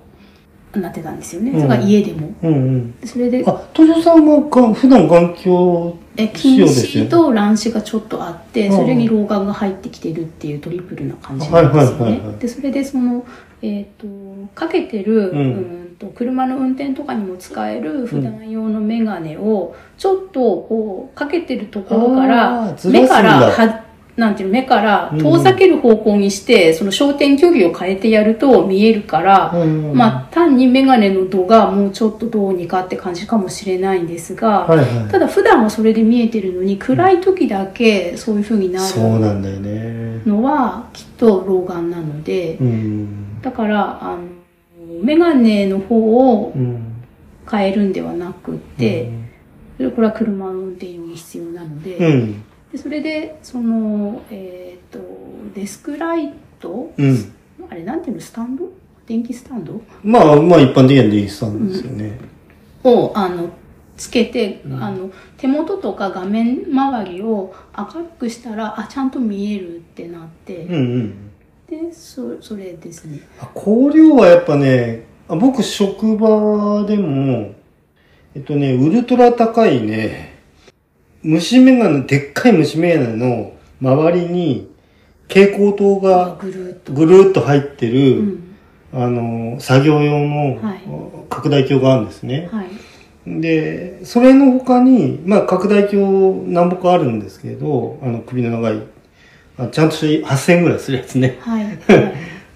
[0.80, 2.28] なってたんですよね、うんそれが家でも。
[2.44, 2.48] う。
[2.48, 2.96] うんうん。
[3.06, 12.22] それであ、東さんはが普段眼鏡え仕近視と乱視がちょっとあってうんそれに老眼が入ってきてるっていうトリプルな感じなんですよね。
[12.40, 13.26] でそれでその、
[13.62, 14.08] えっと
[14.54, 34.68] かけてる、ううんん、と車の運転とかにも使える普段用のメガネをちょっとこうかけてるところかあら目からはなんていうの目から遠ざける方向にして、その焦点距離を変えてやると見えるから、うんまあ単にメガネの度がもうちょっとどうにかって感じかもしれないんですが。
[35.12, 40.22] ただ普段はそれで見えてるのに暗い時だけそういう風になそうるなんだよね。
[40.26, 43.42] のはきっと老眼なのでうん。
[43.42, 44.45] だからあの
[45.04, 46.92] メガネの方をうん。
[47.48, 49.12] 変えるんではなくって、
[49.78, 52.44] それこれは車の運転用に必要なので,、うん。
[52.72, 55.00] でそれでそのえっ、と
[55.54, 57.34] デスクライトうん。
[57.70, 58.68] あれなんていうのスタンド？
[59.06, 59.80] 電気スタンド？
[60.04, 62.18] まあ、まあ一般的にはデイスタンですよね。
[62.84, 63.52] をあの
[63.96, 71.25] つけて、うんあの手元とか画面周りを明るくしたらあちゃんと見えるってなって、うんうん。
[71.70, 73.22] でそそれですね。
[73.40, 77.56] あ光量はやっぱね、あ僕職場でも、
[78.36, 80.36] えっとね、ウルトラ高いね、
[81.24, 84.72] 虫眼鏡、でっかい虫眼鏡の周りに
[85.28, 88.56] 蛍光灯がぐるっと、入ってうる、ん、
[88.94, 90.82] あの、作業用のはい。
[91.30, 92.48] 拡大鏡があるんですね。
[92.52, 92.70] はい。
[93.42, 98.82] で、それの他に、まあ、拡大鏡何本かあるんですけど、あの、首の長い、あ
[99.72, 101.38] ちゃんとして8000円ぐらいするやつね。
[101.42, 101.64] はい。
[101.64, 101.78] はい、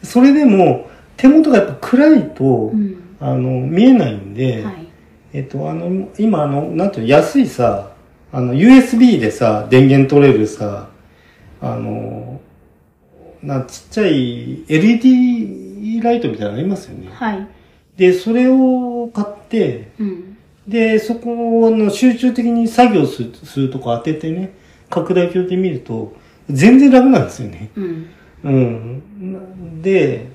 [0.04, 2.96] それでも、手元がやっぱ暗いと、うん。
[3.20, 4.88] あの、見えないんで、はい。
[5.34, 7.92] えっと、あの、今、あの、なんていうの、安いさ、
[8.32, 10.90] あの、USB でさ、電源取れるさ、
[11.62, 12.40] あの、
[13.44, 17.10] な、ちっちゃい LED ライトみたいなのありますよね。
[17.12, 17.48] はい。
[17.98, 20.38] で、それを買って、うん。
[20.68, 24.54] で、そこの集中的に作業するするとこ当ててね、
[24.90, 26.14] 拡大鏡で見ると、
[26.50, 27.70] 全然楽なんですよね。
[27.76, 28.10] うん
[28.44, 29.82] うん。
[29.82, 30.28] で、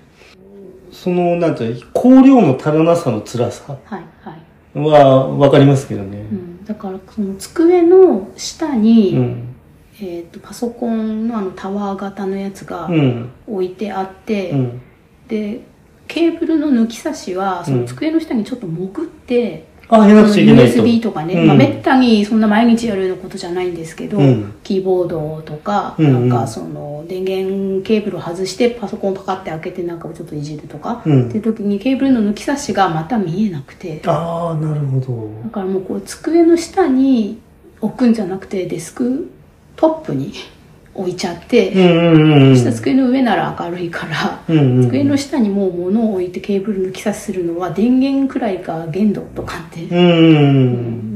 [0.91, 6.35] その、なんていうの、光量の足らなさの辛さはいはい、はわかりますけどねう。
[6.35, 9.49] ん、だからその机の下に、うん。
[10.01, 13.31] えー、とパソコンのあのタワー型のやつがうん。
[13.47, 14.81] 置いてあって、うん。
[15.29, 15.63] で
[16.07, 20.83] ケーブルの抜き差しはその机の下にちょっと潜って、あ、やらなくちゃいけないと。
[20.83, 21.47] USB とかね、うん。
[21.47, 24.55] まあ、めったにそんな毎日やるようなことじゃないんですけど、うん。
[24.63, 26.29] キーボードとか、うんうん。
[26.29, 31.29] なんかその電源ケーブルを外してパソコンをパカって開けてなんかちょっといじるとか、うん。
[31.29, 34.01] っていう時にケーブルの抜き差しがまた見えなくて。
[34.01, 35.51] だああ、なるほど。
[35.51, 37.39] からもうこう机の下に
[37.81, 39.31] 置くんじゃなくてデスク
[39.77, 40.33] トップに
[40.95, 41.73] 置いちゃって。
[41.73, 41.77] そ
[42.57, 49.81] したら机の上なら明るいから、机の下にもう物を置いてケーブル抜き差しするのは電源くらいか限度とかって、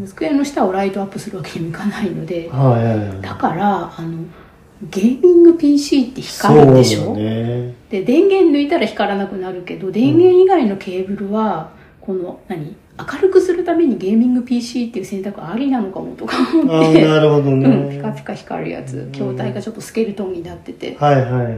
[0.07, 2.51] 机の下をライトアップするわけにもいかないので。
[3.23, 4.25] だからあの
[4.91, 7.75] ゲーミング PC って光るでしょ、ね。
[7.91, 12.77] で電源抜いたら光らなくなるけど電源以外のケーブルはこの何？
[12.99, 17.69] 明るくするためにゲーミング PC っていう選択ありなのかもとか思ああ、ってなるほどね。
[17.69, 21.53] うん、ピカピカ光るやつ筐体がちょっとスケルトンになってて、はいはいはいはい。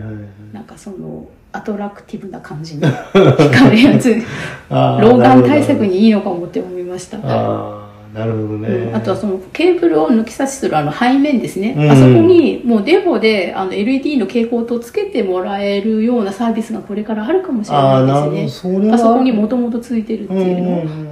[0.53, 4.15] なんかそのアトラクティブな感じに光るやつ
[4.71, 5.87] 老眼対策。
[5.87, 8.69] にいいのかもって思いました、ああ、なるほどね。
[8.69, 18.31] うんあとはそのケーブルを抜き差しするあの背面ですね、うんあそこにもうデフォであの LED の蛍光灯つけてもらえるようなサービスがこれからあるかもしれああ、なない。
[18.31, 18.93] ですねそれは。
[18.93, 21.09] パソコンにもともとついてるってうんいうの、うんうんうん。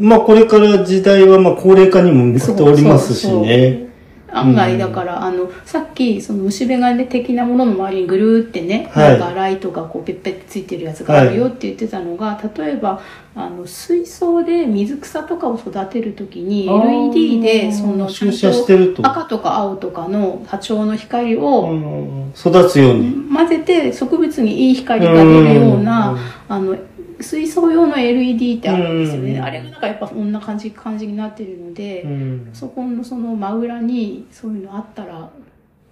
[0.00, 3.90] まあこれから時代はまあ高齢化にも向かっておりますしね。
[4.32, 9.18] 案外だから、あのさっきその虫眼鏡的なものの周りにぐるーってね、はい。
[9.18, 13.00] なんかライトがこうペッペってついてるやつがあるよって言ってたのが、例えば
[13.34, 19.04] あの水槽で水草とかを育てる時に LED でそのちゃん照射してると。
[19.04, 22.32] 赤とか青とかの波長の光をうん。
[22.36, 23.12] 育つように。
[23.34, 26.16] 混ぜて植物にいい光が出るような、
[26.48, 26.76] あの
[27.20, 29.42] 水槽用の LED ってあるんですよね、うん。
[29.42, 32.50] あれがなんかやっぱこんな感じ感じになってるので、うん。
[32.52, 35.30] そこのその真裏にそういうのあったら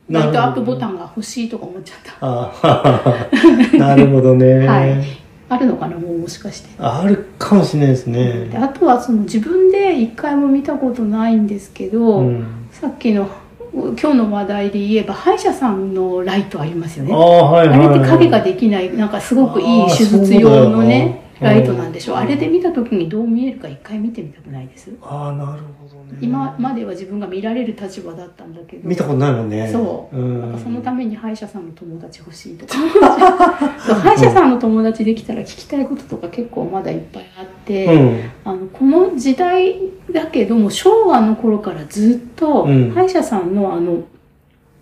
[0.09, 2.17] ライトアップボタンが欲しいとか思っちゃった。
[2.21, 3.29] あ
[3.77, 4.67] なるほどね。
[4.67, 4.97] はい。
[5.51, 8.59] あるのかなもうもしかして、あるかもしれないですでね。
[8.59, 12.47] あとはその自分で一回も見たことないんですけど、うん。
[12.71, 13.29] さっきの
[14.01, 17.12] 今日の話題で言えば歯医者さんのライトありますよね。
[17.12, 17.99] ああ、はいあはい、はい。
[17.99, 22.16] れって影ができない、なんかすごくいい手術用のね、ライトなんでしょう。
[22.16, 24.90] あれで見た時にどう見えるか一回見てみたくないです？
[25.03, 26.18] ああ、なるほどね。
[26.20, 28.88] 今までは自分が見られる立場だったんだけど。
[28.88, 29.68] 見たことないもんね。
[29.70, 30.16] そう。
[30.16, 32.74] んなんかそのために歯医者さんの友達欲しいとか。
[33.79, 38.20] 歯医者さんの友達できたら聞きたいこととか結構まだいっぱいあって、うん。
[38.44, 39.77] あのこの時代
[40.12, 44.03] だけども昭和の頃からずっとうん歯医者さんのあの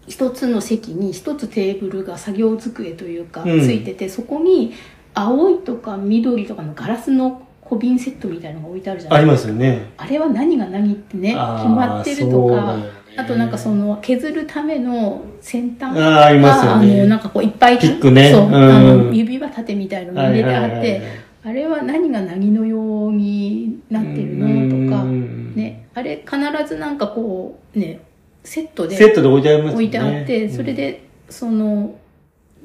[0.09, 4.73] 一つの席に一つテーブルが作業机というかつうんいてて、そこに
[5.17, 9.33] 青いとか緑とかのガラスの小瓶セットみたいなのが置いてあるじゃなありいでか。
[9.33, 9.91] ますすよね。
[9.97, 12.77] あれは何が何ってね決まってるとか。
[13.19, 17.07] あとなんかその削るための先端ああ、ありますよがあのね。
[17.07, 18.31] なんかこういっぱいピックね。
[18.31, 18.55] そう、うん。
[18.55, 21.01] あの指輪立てみたいのが入れてあって、
[21.43, 28.01] あれは何が何のようになってるのとか、うんね、あれ必ずなんかこうね
[28.45, 29.85] セットでセットで置いてありますよね。
[29.85, 31.95] 置いてあって、それでその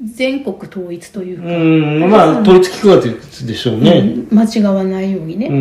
[0.04, 4.28] 全国統一というか、うん、まあ、統一機構でしょうね。
[4.32, 5.58] うん間違わないようにね、うんう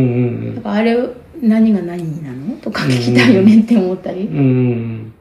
[0.52, 0.98] んだからあれ
[1.42, 4.36] 何が何なのとか聞きたいよねって思ったり、うん。
[4.36, 5.12] うん。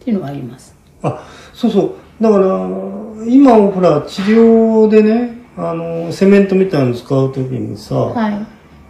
[0.00, 0.74] っていうのはあります。
[1.02, 1.82] あ、そうそ
[2.20, 2.22] う。
[2.22, 2.46] だから、
[3.26, 8.46] 今ほら、治療でね、あの、セメントみたいなの使うときにさ、はい。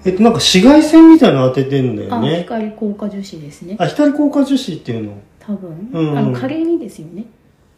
[0.07, 2.45] えっと、なんか紫外線みたいなの当ててんだよあ、ね。
[2.49, 3.77] 光効果樹脂ですね。
[3.79, 5.13] あ、光効果樹脂っていうの？
[5.39, 7.25] 多分、うんあのカレーにですよね。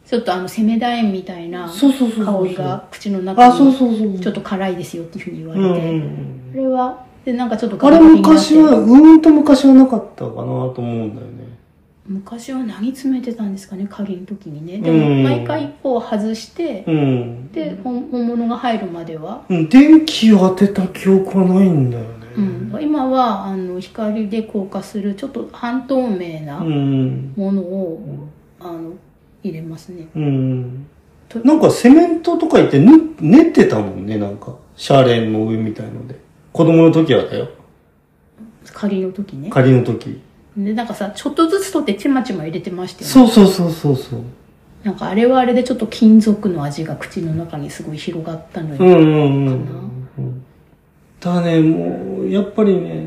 [0.07, 1.69] ちょっとあのセメダエンみたいな。
[1.69, 1.87] 香
[2.47, 4.19] りが口の中あ、そうにそうそう。
[4.19, 6.51] ちょっと辛いですよっていうふうに言わうんうんれて、うん。
[6.53, 11.43] これはでなんかちょっとあれ昔は、うーんと昔はなかったかなと思うんだよね。
[12.05, 17.53] 昔は何詰めてたんですかね鍵の時にねでもうん毎回こう外して、うん。
[17.53, 22.11] で本本物が入るまでは、うん、電気を当てた記憶はないんだよね。
[22.37, 27.35] うん、今はあの光で硬化するちょっと半透明なうん。
[27.37, 28.95] ものを、あの
[29.43, 30.87] 入れますねうん。
[31.29, 34.57] となんかセメントとか言ってぬ練ってたもんね、なんか。
[34.77, 36.19] シャーレンの上みたいので。
[36.53, 37.49] 子供の時はだよ。
[38.73, 40.21] 仮の時ね仮の時。
[40.57, 44.21] でなんかさちょっとずつ取ってちまちま入れてましたよねそうそうそうそうそう。
[44.85, 50.45] なんかあれはあれでちょっと金属の味が口の中にすごい広がったのよ、うんうんうん
[51.23, 53.07] だね、もう、やっぱりね、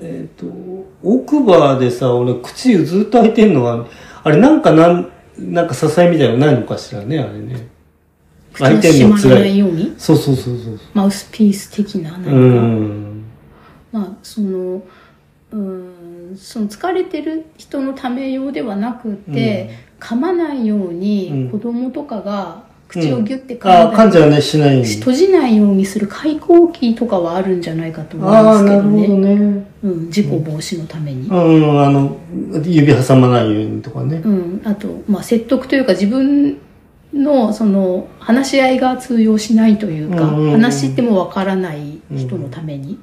[0.00, 0.46] えっ、と、
[1.02, 3.86] 奥歯でさ、俺口ずっと開いてんのは、
[4.24, 7.68] あれなんかなん、なんか支えみたいなのないのかしらね、あれね。
[8.52, 9.94] 口が閉まらないように？
[9.98, 10.80] そうそうそうそう。
[10.94, 13.24] マウスピース的ななんか、うん。
[13.92, 14.82] まあその
[15.52, 19.70] うんその疲れてる人のため用ではなくて、
[20.00, 24.88] 噛まないよううんに子供とかが口をギュッてあ、噛んんじゃね、しないように。
[24.94, 29.66] 閉じないようにする開口器とかはあるんじゃないかと思ああ、うんですけどなるほどね。
[29.86, 29.92] ね。
[29.92, 31.28] うん、事故防止のために。
[31.28, 32.16] うん、あの、
[32.64, 34.20] 指挟まないようにとかね。
[34.24, 36.58] うん、あと、まあ、説得というか自分
[37.12, 42.98] のその話し合いが通用しないというか、うんうんうん話してもわからない人のために。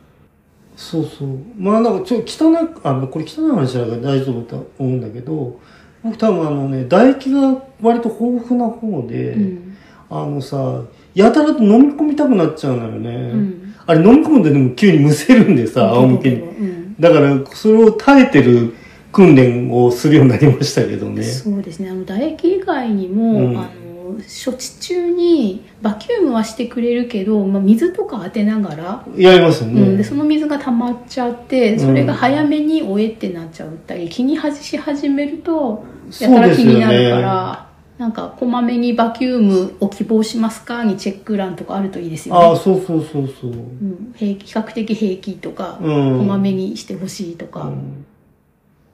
[0.76, 1.38] そうそう。
[1.58, 5.60] まあなんかちょっと汚い、あの、これ汚い話だから大丈夫と思うんだけど、
[6.04, 9.78] 僕多分あのね、唾液が割と豊富な方で、うん
[10.10, 10.84] あのさ、
[11.16, 13.10] やたらと飲み込みたくなっちゃうのよね。
[13.10, 16.36] うんあれ飲み込んででも急にむせるんでさ、仰向けに。
[16.42, 16.96] うん。
[17.00, 18.74] だから、それを耐えてる
[19.12, 21.24] 訓練をするようになりましたけどね。
[21.24, 21.90] そうですね。
[21.90, 23.58] あの唾液以外にも、うん。
[23.58, 23.70] あの
[24.14, 29.82] 処置中にバキュームはしてくれるけど、まあ、水とか当てながら、やりますよね。
[29.82, 33.74] うん、でその水が溜まっちゃってそれが早めにおえってなっちゃう。
[33.74, 35.84] ったり気にし始めると
[36.20, 37.68] やたら気になるから、
[38.04, 42.48] なんかこまめにバキュームを希望しますかにチェック欄とかあるといいですよね。
[42.48, 43.52] ああ、そうそうそうそう。
[43.52, 46.18] うん、平気比較的平気とか、うん。
[46.18, 48.06] こまめにしてほしいとか、うん。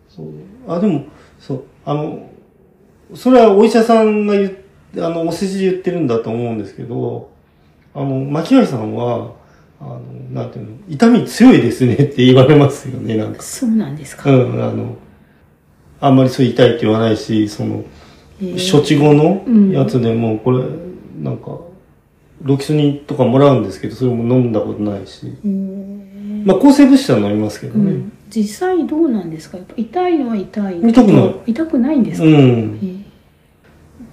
[0.07, 0.27] そう。
[0.67, 1.05] あでも
[1.39, 1.63] そう。
[1.85, 2.29] あの
[3.15, 4.53] それはお医者さんが言っ
[4.97, 7.31] あのお世辞で言ってるんだと思うんですけど
[7.95, 9.33] あの牧原さんは
[9.81, 9.99] あの
[10.31, 13.41] なんていうの痛み強いですねって言われますよねなんか。
[13.41, 14.95] そうなんですか、うんあの
[16.01, 17.98] あんまりそう痛いって言わないし、その、えー
[18.39, 19.71] 処置後のうん。
[19.71, 20.63] やつでも、これ、
[21.21, 21.59] なんか、
[22.41, 25.33] ロキソニンとかもらうんですけど、それも飲んだことないし。
[25.43, 26.45] えー。
[26.45, 27.91] まあ、抗生物質は飲みますけどね。
[27.91, 29.57] うん、実際どうなんですか？
[29.57, 30.79] やっぱ痛いのは痛い。
[30.81, 31.35] 痛くない。
[31.47, 32.33] 痛くないんですか、うん。
[32.33, 33.01] えー。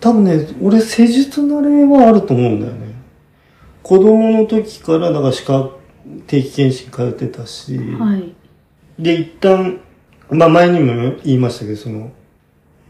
[0.00, 2.96] 多分ね、俺施術慣れはあると思うんだよね。
[3.82, 5.70] 子供の時から、だから歯科
[6.26, 8.34] 定期検診通ってたし、はい。
[8.98, 9.78] で、一旦、
[10.30, 12.10] まあ前にも言いましたけど、その、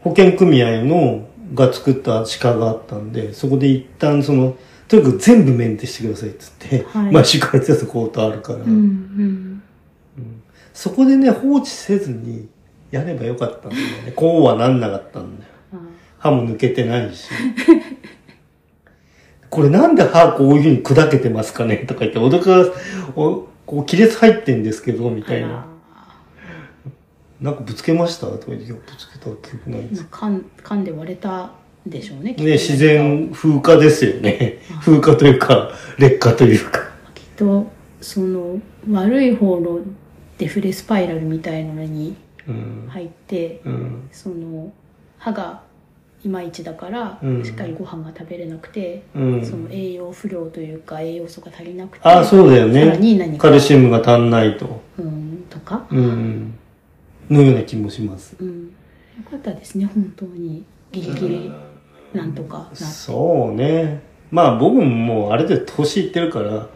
[0.01, 9.63] 保険組合の、が作った歯科があったんで、そこで一旦その、とにかく全部メンテしてくださいっつって、はいまあ歯科やってたことあるから、うんうん
[10.73, 12.47] そこでね、放置せずに
[12.91, 14.11] やればよかったんだよね。
[14.15, 15.49] こうはなんなかったんだよ。
[15.73, 15.77] あ
[16.19, 17.29] 歯も抜けてないし。
[19.49, 22.29] これなんで歯こういうふうに砕けてますかねとか言って、お
[23.65, 25.65] こう亀裂入ってんですけど、みたいな。
[27.41, 28.27] なんかぶつけました？
[28.27, 30.07] とか言って、ぶつけた記憶ないです。
[30.09, 31.51] 噛ん噛んで割れた
[31.87, 34.59] んでしょうねね、自然風化ですよね。
[34.81, 36.79] 風化というか、劣化というか。
[37.13, 37.67] きっと
[38.01, 38.59] その
[38.89, 39.79] 悪い方の
[40.37, 42.15] デフレスパイラルみたいなのに
[42.47, 42.87] うん。
[42.89, 44.09] 入ってうん。
[44.11, 44.71] その
[45.17, 45.61] 歯が
[46.23, 49.45] いまいちだから、うんしっかりご飯が食べれなくて、うん。
[49.45, 53.37] その栄養不良というか栄養素が足りなくてあ、そうだよね。
[53.37, 54.81] カルシウムが足んないと。
[54.97, 56.53] うんとか、うん。
[57.29, 58.35] のような気もします。
[58.39, 58.71] うん、よ
[59.23, 61.51] かったですね本当にギリギリ
[62.13, 64.01] なんとかなって、そうね。
[64.31, 66.67] まあ僕ももうあれで年いってるから、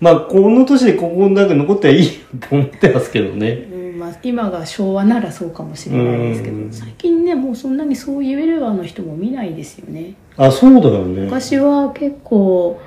[0.00, 3.50] まあこの年でここだけ残ってはいいよと思ってますけどね。
[3.72, 11.24] うんまあ、今が昭和ならそうかもしれないですけど、うん最近ねもうそんなにそう言えるわの人も見ないですよねあ、そうだよね。
[11.24, 12.80] 昔は結構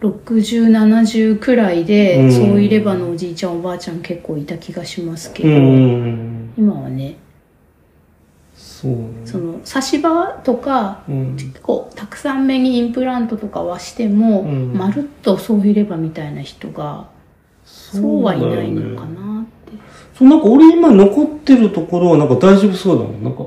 [0.00, 6.52] 6070くらいで、うんそういればのおじいちゃんおばあちゃん結構いた気がしますけど、うん。
[6.58, 7.16] 今はね
[8.62, 8.98] そうね。
[9.24, 11.36] その差し歯とかうん。
[11.36, 17.08] 結構たくさん目にインプラントとかはしても、うんまるっとそういればみたいな人が
[17.64, 19.72] そうはいないのかなって
[20.14, 23.24] そう、なんか俺今残ってるところはなんか大丈夫そうだもん。
[23.24, 23.44] なんか、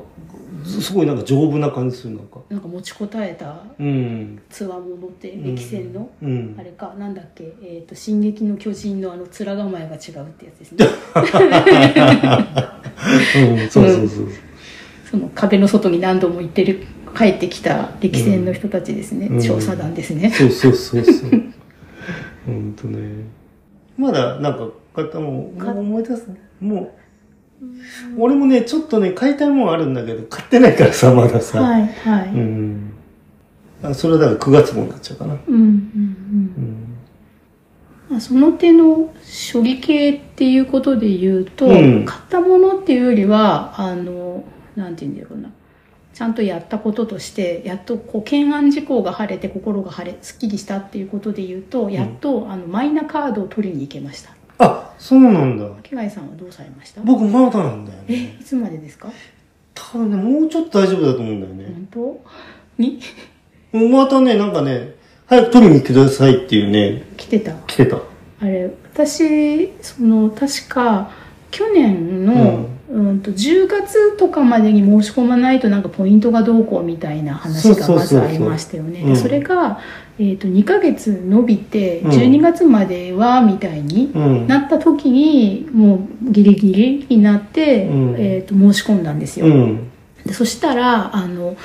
[0.66, 2.40] すすごいなんか丈夫な感じする、なんか。
[2.50, 4.42] なんか持ちこたえたうん。
[4.50, 6.64] つわものって歴戦の、うんあ。
[6.64, 10.86] れかなんだっけえっ、と「進撃の巨人」のあの面構えが違うってやつですね
[13.62, 14.28] うん、そうそうそう。
[15.10, 16.86] その壁の外に何度も行ってる
[17.16, 21.30] 帰ってきた歴戦の人たちですね、うん調査団ですね、そうそうそうそう。
[22.46, 23.26] ほんとね。
[23.98, 26.38] まだなんか方も、もかう思い出すね。
[26.60, 26.94] も
[27.62, 27.66] う、
[28.18, 31.62] 俺もね、ちょっとね、買いたいもんあるんだけど、買ってないからさ、まださ。
[31.62, 32.94] はいはい、ううんん。
[33.84, 35.38] あそれはだから9月号になっちゃうかな。
[35.48, 36.98] うんうんうん。
[38.10, 39.14] まあ、その手の
[39.54, 44.44] 処理系っていうことで言うと、うん買ったものっていうよりはあの
[44.76, 45.50] なんて言うんだろうな。
[46.14, 54.30] ちゃんとやったこととしてやっとこう懸案事項が晴れて心が晴れすっきりしたっていうことで言うとやっと、あのマイナカードを取りに行けました。
[54.58, 55.68] あ、そうなんだ。
[55.78, 57.02] 竹貝さんはどうされました？
[57.02, 58.38] 僕まだなんだよえね。
[58.40, 59.10] いつまでですか？
[59.74, 61.66] 多分ね、もうちょっと大丈夫だと思うんだよね。
[61.66, 62.24] 本当？
[62.78, 63.00] に？
[63.74, 64.96] またね、なんかね、
[65.26, 67.52] 早く取りにくださいっていうね、来てた？
[67.68, 67.98] 来てた。
[68.42, 71.12] あれ私その確か
[71.52, 72.75] 去年の、うん、
[73.22, 79.16] と10月とかまでに申し込まないとなんかポイントがどうこうみたいな話がまずありましたよね。
[79.16, 79.80] それが、
[80.18, 84.48] えー、と2ヶ月伸びてうん12月まではみたいにうん。
[84.48, 89.48] なった時にもうギリギリになって、うんえー、と申し込んだんですよ。
[89.48, 89.92] うん。
[90.26, 91.58] でそしたらあの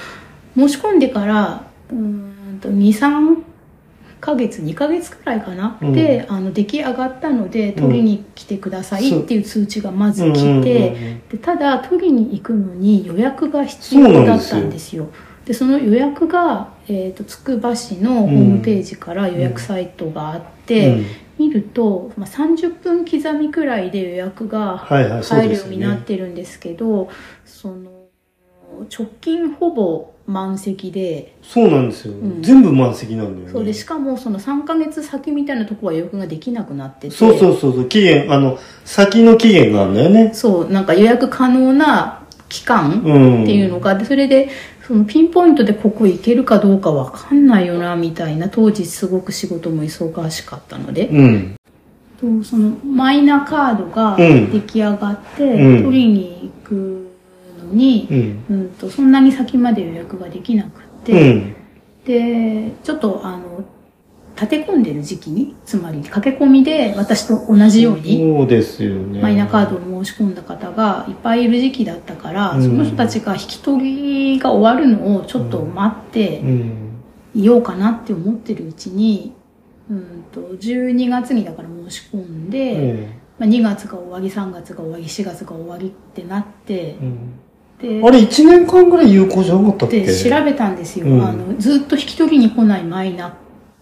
[0.56, 3.49] 申し込んでからうーんと23
[4.20, 5.92] ヶ月2ヶ月くらいかな、うん。
[5.92, 15.08] であの出来上がったので取りに来てくださいっていう通知がまず来て、でただ取りに行くのに予約が必要だったんですよ。
[15.44, 21.06] でその予約が、えー、とつくば市のホームページから予約サイトがあって、うん。
[21.40, 25.04] 見ると、まあ、30分刻みくらいで予約が入
[25.48, 26.02] るよようになっね。
[26.02, 27.08] てるんですけど
[27.46, 28.00] その
[28.94, 32.14] 直近ほぼ満席でそうなんですよ。
[32.14, 33.52] ん全部満席なんだよね。
[33.52, 40.30] そうでしかもその3ヶ月先みたいなとこは予約ができなくなっててそうそうそうそう、期限、あの、先の期限があるんだよね。
[40.32, 43.42] そうなんか予約可能な期間うん。
[43.42, 44.48] っていうのがあってそれで
[44.86, 51.56] そのピンポイントでここ行けるかどうかわかんないよなみたいな当時すごく仕事も忙しかったので、うん。
[52.20, 57.09] とそのマイナカードがうん出来上がって、うん取りに行くの
[57.74, 58.56] に、うん。
[58.56, 61.56] うん、とそんなに先まで予約ができなくって、うん。
[62.04, 63.64] でちょっとあの
[64.36, 69.20] 立て込んでる時期に、つまり駆け込みで私と同じように、そうですよね。
[69.20, 76.90] マイナカードを申し込んだ方がいっぱいいる時期だったから、うんその人たちが引き取りが終わるのをちょっと待ってうん。
[77.34, 79.32] いようかなって思ってるうちに、
[79.88, 87.32] うんと、12月にだから申し込んで、えまあ、2月が終わり、3月が終わり、4月が終わりってなってえ、うん
[87.82, 90.00] で、あれ、1年間ぐらい有効じゃなかったっけ？
[90.00, 91.56] で調べたんですよ、うんあの。
[91.58, 93.34] ずっと引き取りに来ないマイナ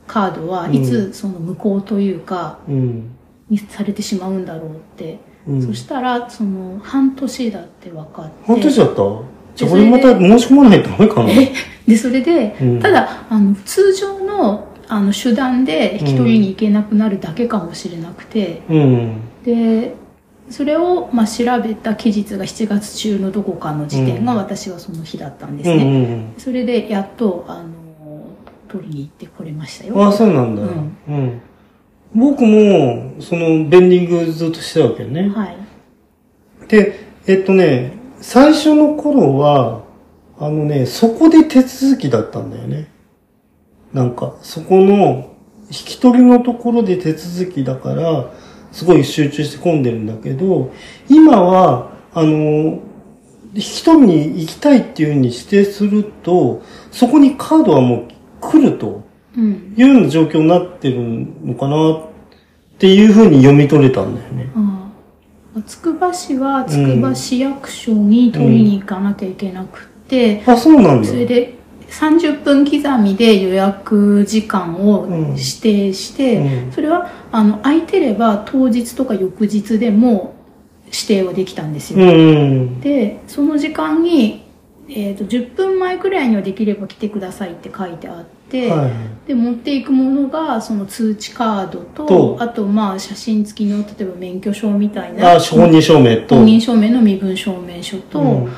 [0.07, 3.11] カードはうんいつその無効というか、うん。
[3.51, 5.19] にされてしまうんだろうって。
[5.49, 8.33] うんそしたら、その、半年だって分かって。
[8.47, 9.03] 半年だった？
[9.57, 11.31] じゃあ、それまた申し込まないとダメかな？
[11.31, 11.53] え？
[11.89, 19.13] で、それで、うんただ、あの、通常の、あの、手段で引き取りに行けなくなるだけかもしれなくて、うん。
[19.45, 19.95] で、
[20.51, 26.17] それを、まあ、調べた期日が7月中のどこかの時点がうん私はその日だったんですね。
[26.17, 27.69] んそれで、やっと、あの、
[28.69, 29.91] 取りに行ってこれましたうん。
[29.95, 30.05] よ。
[30.05, 30.63] ああ、そうなんだ。
[30.63, 31.41] うんうん。
[32.15, 35.29] 僕も、その、ベンディングずっとしてたわけよね。
[35.29, 35.57] はい。
[36.69, 39.83] で、えっとね、最初の頃は、
[40.39, 42.89] あのね、そこで手続きだったんだよね。
[43.93, 45.35] なんか、そこの、
[45.69, 48.33] 引き取りのところで手続きだから、
[48.73, 50.73] すごい集中して混んでるんだけど、
[51.09, 52.81] 今は、あの、
[53.55, 58.09] 引き取りに行きたいっていうふうに指定すると、そこにカードはもう
[58.41, 59.03] 来ると
[59.37, 59.75] うん。
[59.77, 60.99] いうような状況になってる
[61.45, 62.01] のかなっ
[62.79, 64.51] ていうふうに読み取れたんだよね。
[64.55, 64.91] あ
[65.57, 71.09] あつくば市はつくば市役所に取りに行かなきゃいけなくって、あ、そうなんだ。
[71.09, 71.58] それで
[71.91, 80.35] 30分刻みで予約時間をうん指定して、うんそれはあの空いてれば当日とか翌日でも
[80.87, 81.99] 指定はできたんですよ。
[81.99, 82.81] うん。
[82.81, 84.45] でその時間に、
[84.89, 88.93] えー、と10分前くらいにはできれば来てくださいって書いてあって、はい。
[89.29, 96.37] で持っていくものがその通知カードととあとまあ写真付きの例えば免許証みたいなあ、本人証明と。
[96.37, 98.53] 本人証明の身分証明書と、うん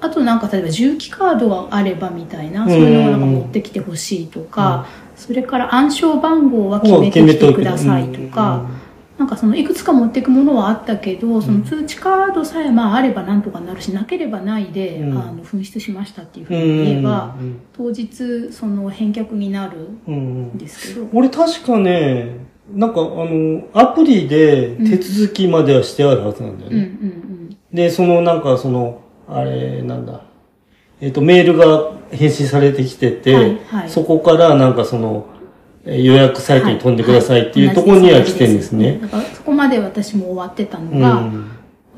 [0.00, 2.68] あとなんか例えば重機カードがあればみたいな、うん。
[2.68, 4.86] そういうのをなんか持ってきてほしいとか、
[5.16, 8.66] それから暗証番号は決めてきてくださいとか、
[9.18, 15.18] なんかそのいくつか持っていくものはあったけど、その通知カードさえまああればなんとかなるし、なければないで、うん。
[15.18, 17.60] あの紛失しましたっていうふううんに言えば、うん。
[17.74, 26.90] 当日その返却になるうんですけど、俺確かね、なんかあの、アプリで手続きまではしてあるはずなんだよね。
[27.72, 30.22] で、そのなんかその、あれ、なんだ。
[31.00, 35.26] えっ、と、メールが返信されてきてて、はいはいそこからなんかその、
[35.84, 38.98] えー予約サイトに飛んでくださいっていうところには来てるんですね。
[38.98, 41.50] だからそこまで私も終わってたのうが、ん。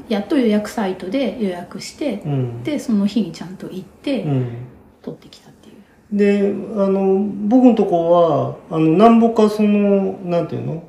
[0.09, 2.63] やっと予約サイトで予約して、うん。
[2.63, 4.47] で、その日にちゃんと行って、うん。
[5.03, 6.17] 取ってきたっていう。
[6.17, 7.19] で、あの、
[7.49, 10.83] 僕のとこは、あの、なんぼかその、なんていうの？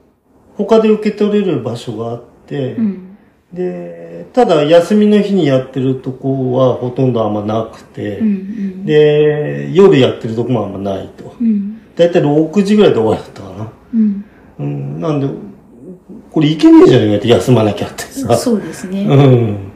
[0.58, 3.09] 他で受け取れる場所があって、うん。
[3.54, 8.86] で、ただ休みの日にやってるとこはほとんどあんまなくて、うんうん。
[8.86, 11.36] で、夜やってるとこもあんまないと。
[11.40, 11.82] うん。
[11.96, 13.72] だいたい6時ぐらいで終わったかな。
[13.94, 14.26] うん。
[14.60, 15.28] うん、なんで、
[16.32, 18.36] これいけねえじゃねえかって休まなきゃってさ。
[18.38, 19.06] そうですね。
[19.06, 19.72] うん。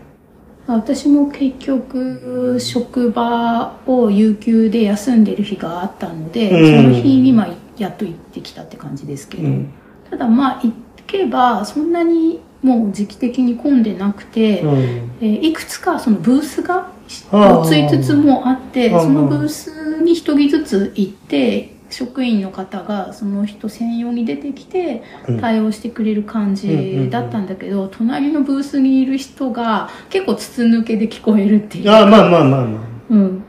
[0.68, 7.48] 私も結局、職場を有給で休んでる日があったので、うんその日にまあ
[7.78, 9.74] やっと行ってきたって感じですけど、うん。
[10.10, 10.72] ただまあ行
[11.08, 14.78] けばそんなにもう時期的に混んでなくて、うん。
[15.22, 16.92] えーいくつかそのブースが
[17.32, 32.84] あー4つ5つもあってそのブースに1人ずつ行って職員の方がその人専用に出てきてうん対応してくれる感じだったんだけど、隣のブースにいる人が結構筒抜けで聞こえるっていうあまあまあまあまあ。
[33.10, 33.44] うん、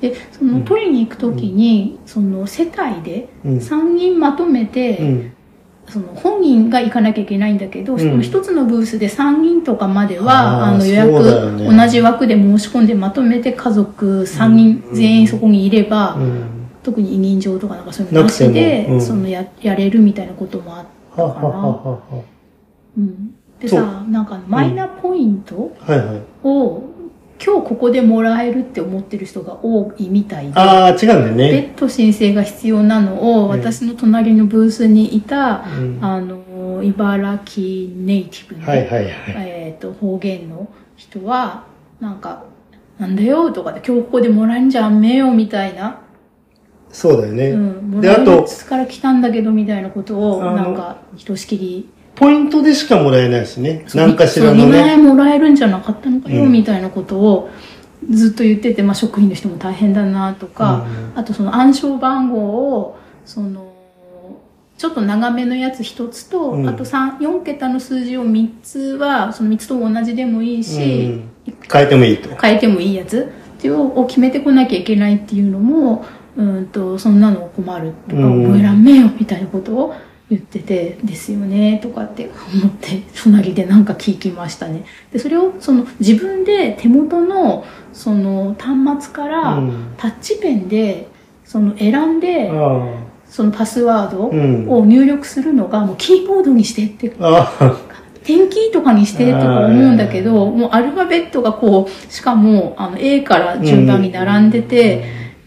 [0.00, 3.58] でその取りに行く時に、その世帯でうん。
[3.58, 5.32] 3人まとめて、うん。
[5.90, 16.60] その本人が行かなきゃいけないんだけど、んその一つのブースで3人とかまではあの予約、ね同じ枠で申し込んでまとめて家族3人うん全員そこにいれば、うん。
[16.82, 21.24] 特に委任状とかなんかそういうのなしなでうんそのややれるみたいなこともあったかな。
[21.24, 22.24] ははははは。
[22.96, 25.76] うん、でさなんかマイナポイント。
[26.42, 26.89] を
[27.42, 30.52] 今日ここでもらえるって思ってる人が多いみたいで。
[30.58, 31.72] ああ、違うんだよね。
[31.72, 39.12] 別途申請が必要なのを、うん私の隣のブースにいた、うんあの、茨城ネイティブの、はいはいはい。
[39.36, 41.64] えっ、と、方言の人は、
[41.98, 42.44] なんか、
[42.98, 46.00] なんだよとかで、今日ここでもらえんじゃんめよみたいな、
[46.92, 47.50] そうだよね。
[47.50, 51.88] うん、もであとらえるやつから来たんだけどみたいなことを、なんか、ひとしきり、
[52.20, 53.82] ポイントでしかもらえないしね。
[53.86, 54.92] そう何かしらのそう2万ね。
[54.92, 57.50] 円もらえるんじゃなかったのかよ、うんみたいなことを
[58.10, 62.38] ずっと言ってて、まあ、職員の人も大変だなとか、うんあとその暗証番号
[62.78, 63.72] をその
[64.78, 71.30] ちょっと長めのやつ1つと、うんあと3 4桁の数字を3つはその3つと同じでもいいし、うん
[71.72, 72.28] 変えてもいいと。
[72.36, 76.04] 変えてもいいやつっていうのを決めてこなきゃいけないっていうのも
[76.36, 79.94] うんとそんなの困るとかうん覚えらんねえよみたいなことを
[80.30, 84.84] 言ってて「ですよね」とかって思って 隣でなんか聞きましたね。
[85.12, 89.72] でそれをその自分で手元のその端末からうん。
[89.96, 91.08] タッチペンで
[91.44, 92.86] その選んであ
[93.26, 94.70] そのパスワードうん。
[94.70, 97.52] を入力するのがもうキーボードにしてってあ。
[97.58, 97.90] あ。
[98.22, 105.04] テンキーとかにしてとか思うんだけど、もうアルファベットがこう、しかもあの A から順番に並んでて、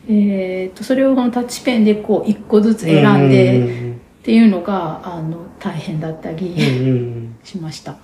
[0.09, 3.82] えー、とそれをこのタッチペンでこう一個ずつ選んで
[4.23, 7.97] っていうのがあの大変だったうんりうんうんしました。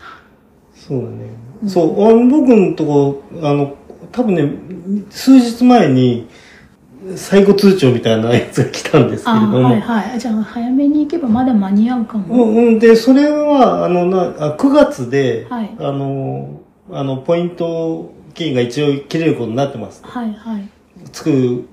[0.76, 1.30] そうだね。
[1.66, 3.78] そう、あの僕のとこ、あの、
[4.12, 4.52] 多分ね、
[5.10, 6.28] 数日前に、
[7.16, 10.20] 最後通帳みたいなやつが来たんですけれあども、はいはい。
[10.20, 12.46] じゃあ早めに行けばまだ間に合うかうも。
[12.48, 16.60] んうん、で、それは、あの、な、あ9月で、はいあの、
[16.92, 20.02] あの、ポイント金が一応切れることになってます。
[20.04, 20.70] はいはい。
[21.12, 21.66] つく、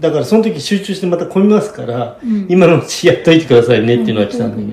[0.00, 4.72] だからその時集中してまた混みますから、うん今のうちやっといてくださいねっていうのが来たんだけど。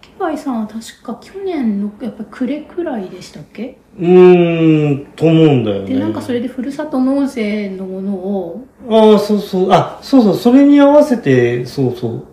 [0.00, 3.76] ケバイさんは確か去年のやっぱり暮れくらいでしたっけ？
[3.98, 5.94] うーん、と思うんだよね。
[5.94, 9.68] で、なんかそれでふるさと納税のものを、ああ、そうそう。
[9.70, 10.36] あ、そうそう。
[10.36, 12.26] それに合わせて、そうそう。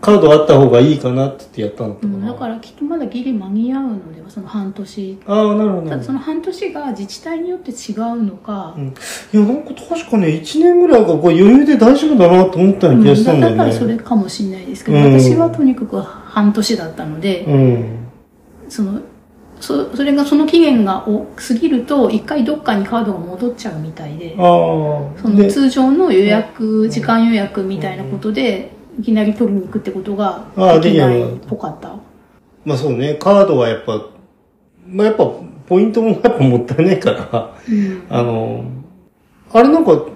[0.00, 2.18] カードあった方がいいかなって言ってやったんだったかな。
[2.18, 5.90] うんだからきっとまだギリ間に合うのでは、その半年ああ、なるほど。
[5.90, 13.58] ただその半年が自治体によって違うのか、うんいや、なんか確かね、1年ぐらいがこう余裕で大丈夫だなと思ったような気がしたんだよね。
[13.58, 17.98] だからそれかもしれないですけど、うん私はとにかく半年だったので、うん。
[18.68, 19.00] その
[19.60, 24.34] そそれがその期限がお過ぎると一回どっかにカードが戻っちゃうみたいで。
[24.36, 31.94] そので、通常の予約、時間予約みたいなことでいきなり取りに行くってことがああできないっぽかった。
[32.64, 34.06] まあそうね、カードはやっぱ、
[34.86, 35.30] まあやっぱ、
[35.66, 38.64] ポイントもやっぱもったいないから、うんあの、
[39.52, 40.06] あれなんか、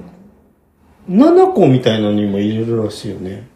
[1.09, 3.47] nanacoみたいなのにも入れるらしいよね。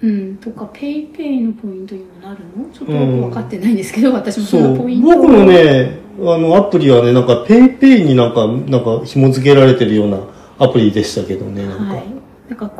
[0.00, 2.72] うん、とか、 PayPayのポイントにもなるの？
[2.72, 4.60] ちょっと分かってないんですけど、私もそ。
[4.60, 10.20] のポイントを僕のね、あの、アプリはね、なんか、 PayPayになんか、なんか、紐付けられてるような
[10.58, 11.84] アプリでしたけどね、なんか。
[11.94, 12.04] はい。
[12.48, 12.70] なんか、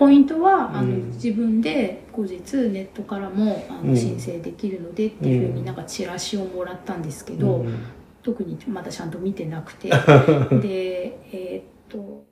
[0.00, 2.32] ポイントは、あの、うん自分で後日
[2.70, 3.90] ネットからもあうん。
[3.90, 5.54] の申請できるのでっていうふううん。
[5.56, 7.78] になんかチラシをもらったんですけど、うん。
[8.22, 9.88] 特にまだちゃんと見てなくて。
[10.60, 12.24] で、えーっと、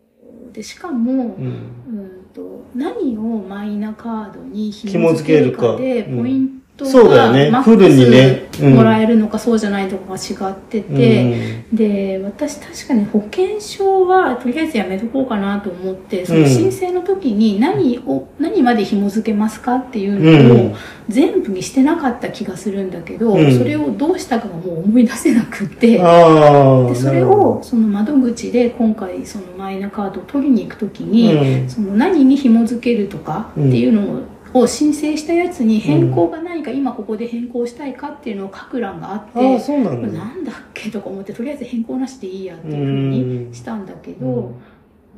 [0.52, 1.26] で、しかも、うん。
[1.26, 7.50] うんと何をマイナカードに紐紐付けるかかで、うんポイントそうだよね。
[7.62, 8.48] フルにね。
[8.60, 20.74] もらえるのかそうじゃないとこが違ってて、で私確かに保険証はとりあえずやめとこうかなと思ってその申請の時に何を、何まで紐付けますかっていうのをうん。
[21.08, 23.56] 全部にしてなかった気がするんだけど、うん。
[23.56, 25.92] それをどうしたかがもう思い出せなくって。
[25.92, 31.70] でそれをその窓口で今回そのマイナカードを取りに行く時ど、に、うん。
[31.70, 34.22] その何に紐付けるとかっていうのを
[34.66, 40.14] 申請したやつに変更が何か今ここで変更したいかっていうのを書く欄があって、ああ、そうなん。
[40.14, 44.54] なんだっけとか思ってとりあえず変更なしでいいやっていうふうにしたんだけど、も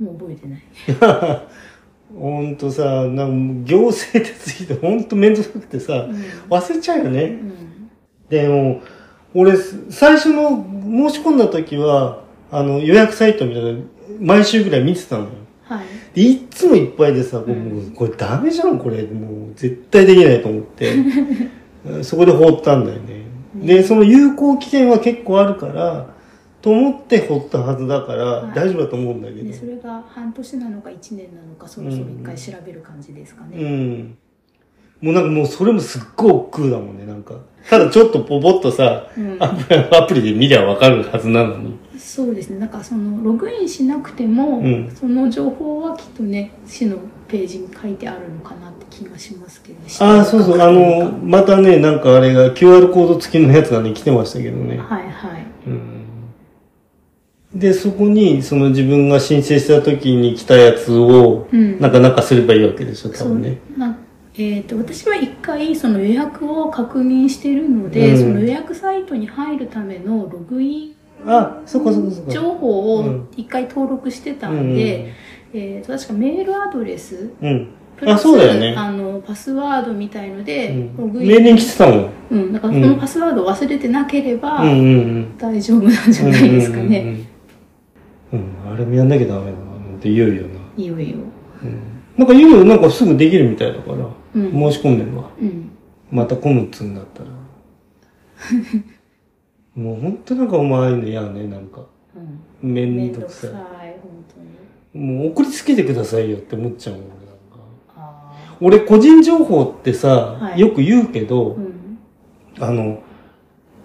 [0.01, 0.63] う覚えてない。
[2.19, 7.25] ほんとさ、なんか行政手続きでほんとめんどくさくてさ、うん忘れちゃうよね。
[7.25, 7.61] うん
[8.31, 8.81] でも、
[9.35, 9.57] 俺、
[9.91, 10.65] 最初の
[11.11, 13.81] 申し込んだ時は、あの、予約サイトみたいなの
[14.21, 15.31] 毎週ぐらい見てたのよ。
[15.71, 15.87] はい。
[16.15, 19.05] で、いっつもいっぱいでさ、もうこれダメじゃん、これ。
[19.05, 20.93] もう絶対できないと思って、
[22.03, 23.25] そこで放ったんだよね。
[23.55, 26.09] で、その有効期限は結構あるから、
[26.61, 29.45] と思って放ったはずだから、はい大丈夫だと思うんだけど。
[29.45, 33.63] でそれが半年なのか1年なのかそろそろ一回調べる感じですかうね。
[33.63, 34.17] ん。
[35.01, 37.35] もうなんかもうそれもすっごい億劫だもんね、なんか。
[37.69, 41.79] ただちょっとポポッとさ、うんアプリアプリで見りゃわかるはずなのに。
[41.99, 42.59] そうですね。
[42.59, 46.97] なんかそのログインしなくても、うんその情報はきっとね、市の
[47.29, 54.79] ページに書いてあるのかなって気がしますけど、ああ、そうそう、あの、またね、なんかあれが QR コード付きのやつがね、来てましたけどね。
[54.79, 55.47] はいはい。
[55.67, 56.01] うん。
[57.55, 63.59] で、そこに、その自分が申請した時に来たやつを、うんなんかなんかすればいいわけでしょ、多分ね。
[63.71, 63.89] そうな
[64.43, 70.95] えー、と私は一回その予約を確認してるので、うんその予約サイトに入るためのログイン
[71.27, 72.31] あ、そっかそっかそっか。
[72.33, 75.13] 情報をうん一回登録してたんで、
[75.53, 77.49] えー、と確かメールアドレスうん。
[77.49, 77.69] うん。
[77.99, 81.13] プラスそうだよねあのパスワードみたいので、ロうん。
[81.13, 82.11] グインメールに来てたもん。
[82.31, 84.81] うん、だからそのパスワードを忘れてなければうんうんう
[85.19, 85.37] ん。
[85.37, 87.27] 大丈夫なんじゃないですかね。
[88.33, 88.67] うんうんうん。
[88.67, 90.49] うん、あれもやんなきゃダメだな、って言うよな。
[90.79, 91.17] いよいよ。
[91.63, 91.79] うん。
[92.17, 94.09] なんか言うよ、なんかすぐできるみたいだから。
[94.35, 95.31] うん申し込んでるわ。
[95.41, 95.71] うん
[96.11, 97.31] また混むっつうんだったら。
[99.77, 101.83] もうほんとなんかお前の嫌ね、なんか。
[102.63, 103.51] うんめめんどくさい。
[103.51, 103.61] さい
[104.03, 104.11] 本
[104.93, 107.35] 当にもう送りつけてくださいよって思っちゃうもん、俺なんか。
[107.97, 111.99] あ俺個人情報ってさ、はいよく言うけど、ーうん
[112.59, 112.99] あの、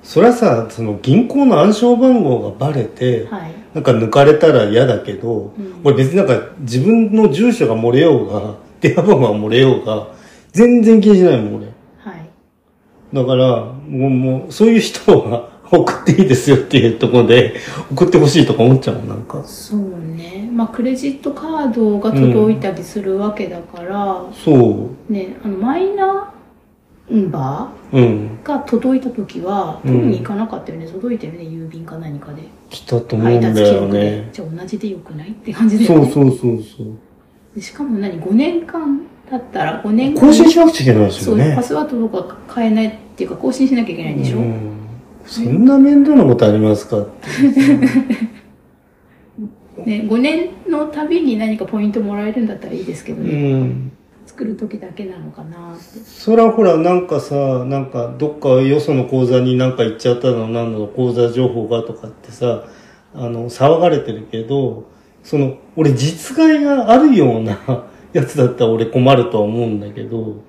[0.02, 10.08] そりゃさ、その銀行の暗証番号がバレて、はいなんか抜かれたら嫌だけど、うん俺別になんか自分の住所が漏れようが、電話番号が漏れようが、
[10.56, 11.66] 全然気にしないもん、俺。
[11.66, 11.76] はい
[13.14, 17.56] だから、もう、もう、そういう人は 送っていいですよっていうところで、
[17.92, 19.42] 送ってほしいとか思っちゃうもん、なんか。
[19.44, 19.80] そう
[20.16, 25.12] ねまあクレジットカードが届いたりするわけだから、そう。
[25.14, 26.32] ねあのマイナ
[27.14, 28.02] ンバうん。
[28.44, 34.30] ーが届いた時はうん取りに行かなかったよね、届いたよね郵便か何かで来たと思う配んだよね。
[34.34, 36.88] じゃあ同じでよくないって感じで、そうそうそうそう。
[37.56, 41.64] でしかも何？5年間だったら5年間更新しなくちゃいけないですそう、よねパ。
[41.64, 44.54] スワードとか変えないっていうか更新しなきゃいけないんでしょ、うん
[45.26, 47.28] そんな面倒なことありますかって。
[49.86, 53.92] ね、5年のたびに何かポイントもらえるんだったらいいですけどうね、ん。
[54.26, 62.64] 作る時だけなのかなそらほら、なんかさ、なんかどっかよその口座になんか行っちゃったの、なんの口座情報がとかってさ、
[63.14, 64.86] あの、騒がれてるけど、
[65.24, 67.58] その、俺実害があるような
[68.16, 70.42] やつだったら俺困るとは思うんだけど、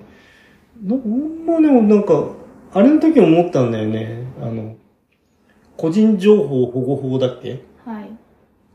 [0.81, 2.29] なほんまね、なんか、
[2.73, 4.23] あれの時思ったんだよね。
[4.41, 4.75] あの、
[5.75, 7.63] 個人情報保護法だっけ？
[7.83, 8.09] はい、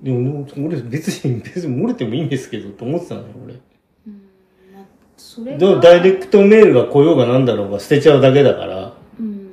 [0.03, 3.55] でも、俺別に、別に漏れてもいいんですけど、と思ってたのよ、俺。
[3.55, 3.57] う
[4.11, 4.13] ん。
[4.75, 4.85] まあ、
[5.17, 9.53] それでダイレクトメールが来ようがなんだろうが捨てちゃうだけだから、うん。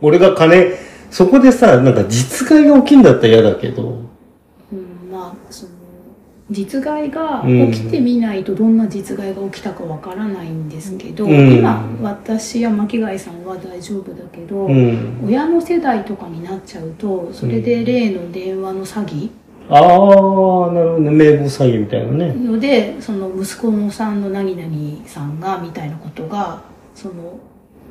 [0.00, 0.72] 俺が金、
[1.10, 4.09] そこでさ、なんか実害が起きんだったら嫌だけど、
[6.50, 15.20] 実害がうん起きてみないとどんな実害が起きたかわからないんですけど、うん今私や巻貝さんは大丈夫だけど、うん。
[15.26, 19.30] 親の世代とかになっちゃうとそれで例の電話の詐欺
[19.68, 21.10] ああ、なるほどね。
[21.10, 22.34] 名簿詐欺みたいなね。
[22.34, 26.62] のでその息子のさんの何々さんがみたいなことが
[26.94, 27.38] その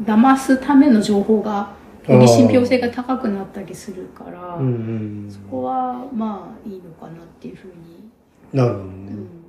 [0.04, 1.72] 騙すための情報が
[2.08, 4.68] より信憑性が高くなったりするから、うんう
[5.28, 7.74] んそこはまあいいのかなっていうふうに、
[8.54, 8.92] なるほどね。
[8.92, 9.40] うん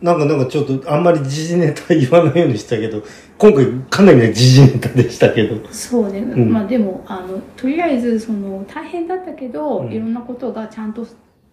[0.00, 3.02] なんか、なんかちょっとあんまり時事ネタ言わないようにしたけど、
[3.36, 5.68] 今回かなりの時事ネタでしたけど。
[5.72, 6.52] そうね、ん。
[6.52, 9.92] まあでもあのとりあえずその大変だったけど、うん。
[9.92, 11.04] いろんなことがちゃんと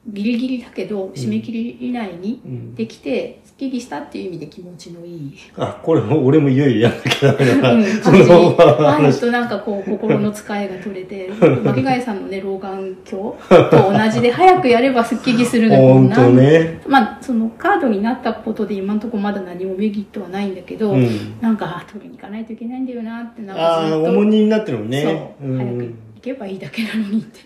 [0.07, 2.75] ギリギリだけど締め切り以内にうん。
[2.75, 7.71] できて、すっきりしたっていう意味で気持ちのいい、あ、これも俺もいよいよやんなきゃダメだな。
[7.71, 9.21] うん、そのある話。
[9.21, 11.29] となんかこう心の使いが取れて
[11.63, 16.81] 巻貝さんのね老眼鏡と同じで早くやればすっきりするがほんとね。
[16.85, 21.39] まあそのカードになったことで今のところまだ何もメリットはないんだけど、うん。
[21.39, 25.35] なんかあ取りに行かないといけないんだよなってなんかああ、ずっと重荷になってるもんね。
[25.39, 25.83] そう、ん早く
[26.15, 27.39] 行けばいいだけなのにって。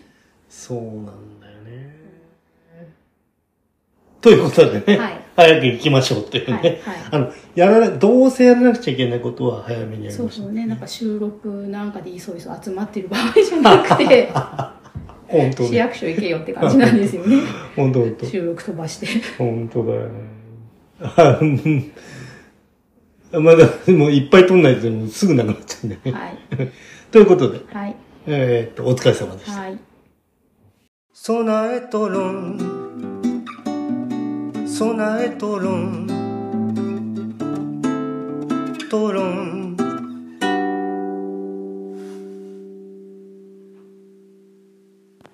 [0.48, 1.12] そうなんだ。
[4.20, 6.54] ということでね、はい早く行きましょうっていうね。
[6.54, 6.80] はいはい
[7.12, 10.30] あの、やらな、どうせやらなくちゃいけないことは早めにやりましょう。
[10.30, 14.30] そうそうね、なんか収録なんかでいそいそ集まってる場合じゃなくて、
[15.26, 15.68] 本当ね。
[15.68, 17.38] 市役所行けよって感じなんですよね。
[17.74, 18.26] 本当本当。
[18.26, 19.06] 収録飛ばして。
[19.38, 20.08] 本当だよね。
[21.00, 21.92] あうん
[23.32, 26.12] まだ、もういっぱい撮んないとすぐなくなっちゃうんだよね。
[26.12, 26.36] はい。
[27.10, 27.94] ということで、はい。
[28.26, 29.60] えーっと、お疲れ様でした。
[29.60, 29.78] はい。
[31.12, 33.09] 備えとろん
[34.70, 36.06] 備えとろん。
[38.88, 39.59] とろん。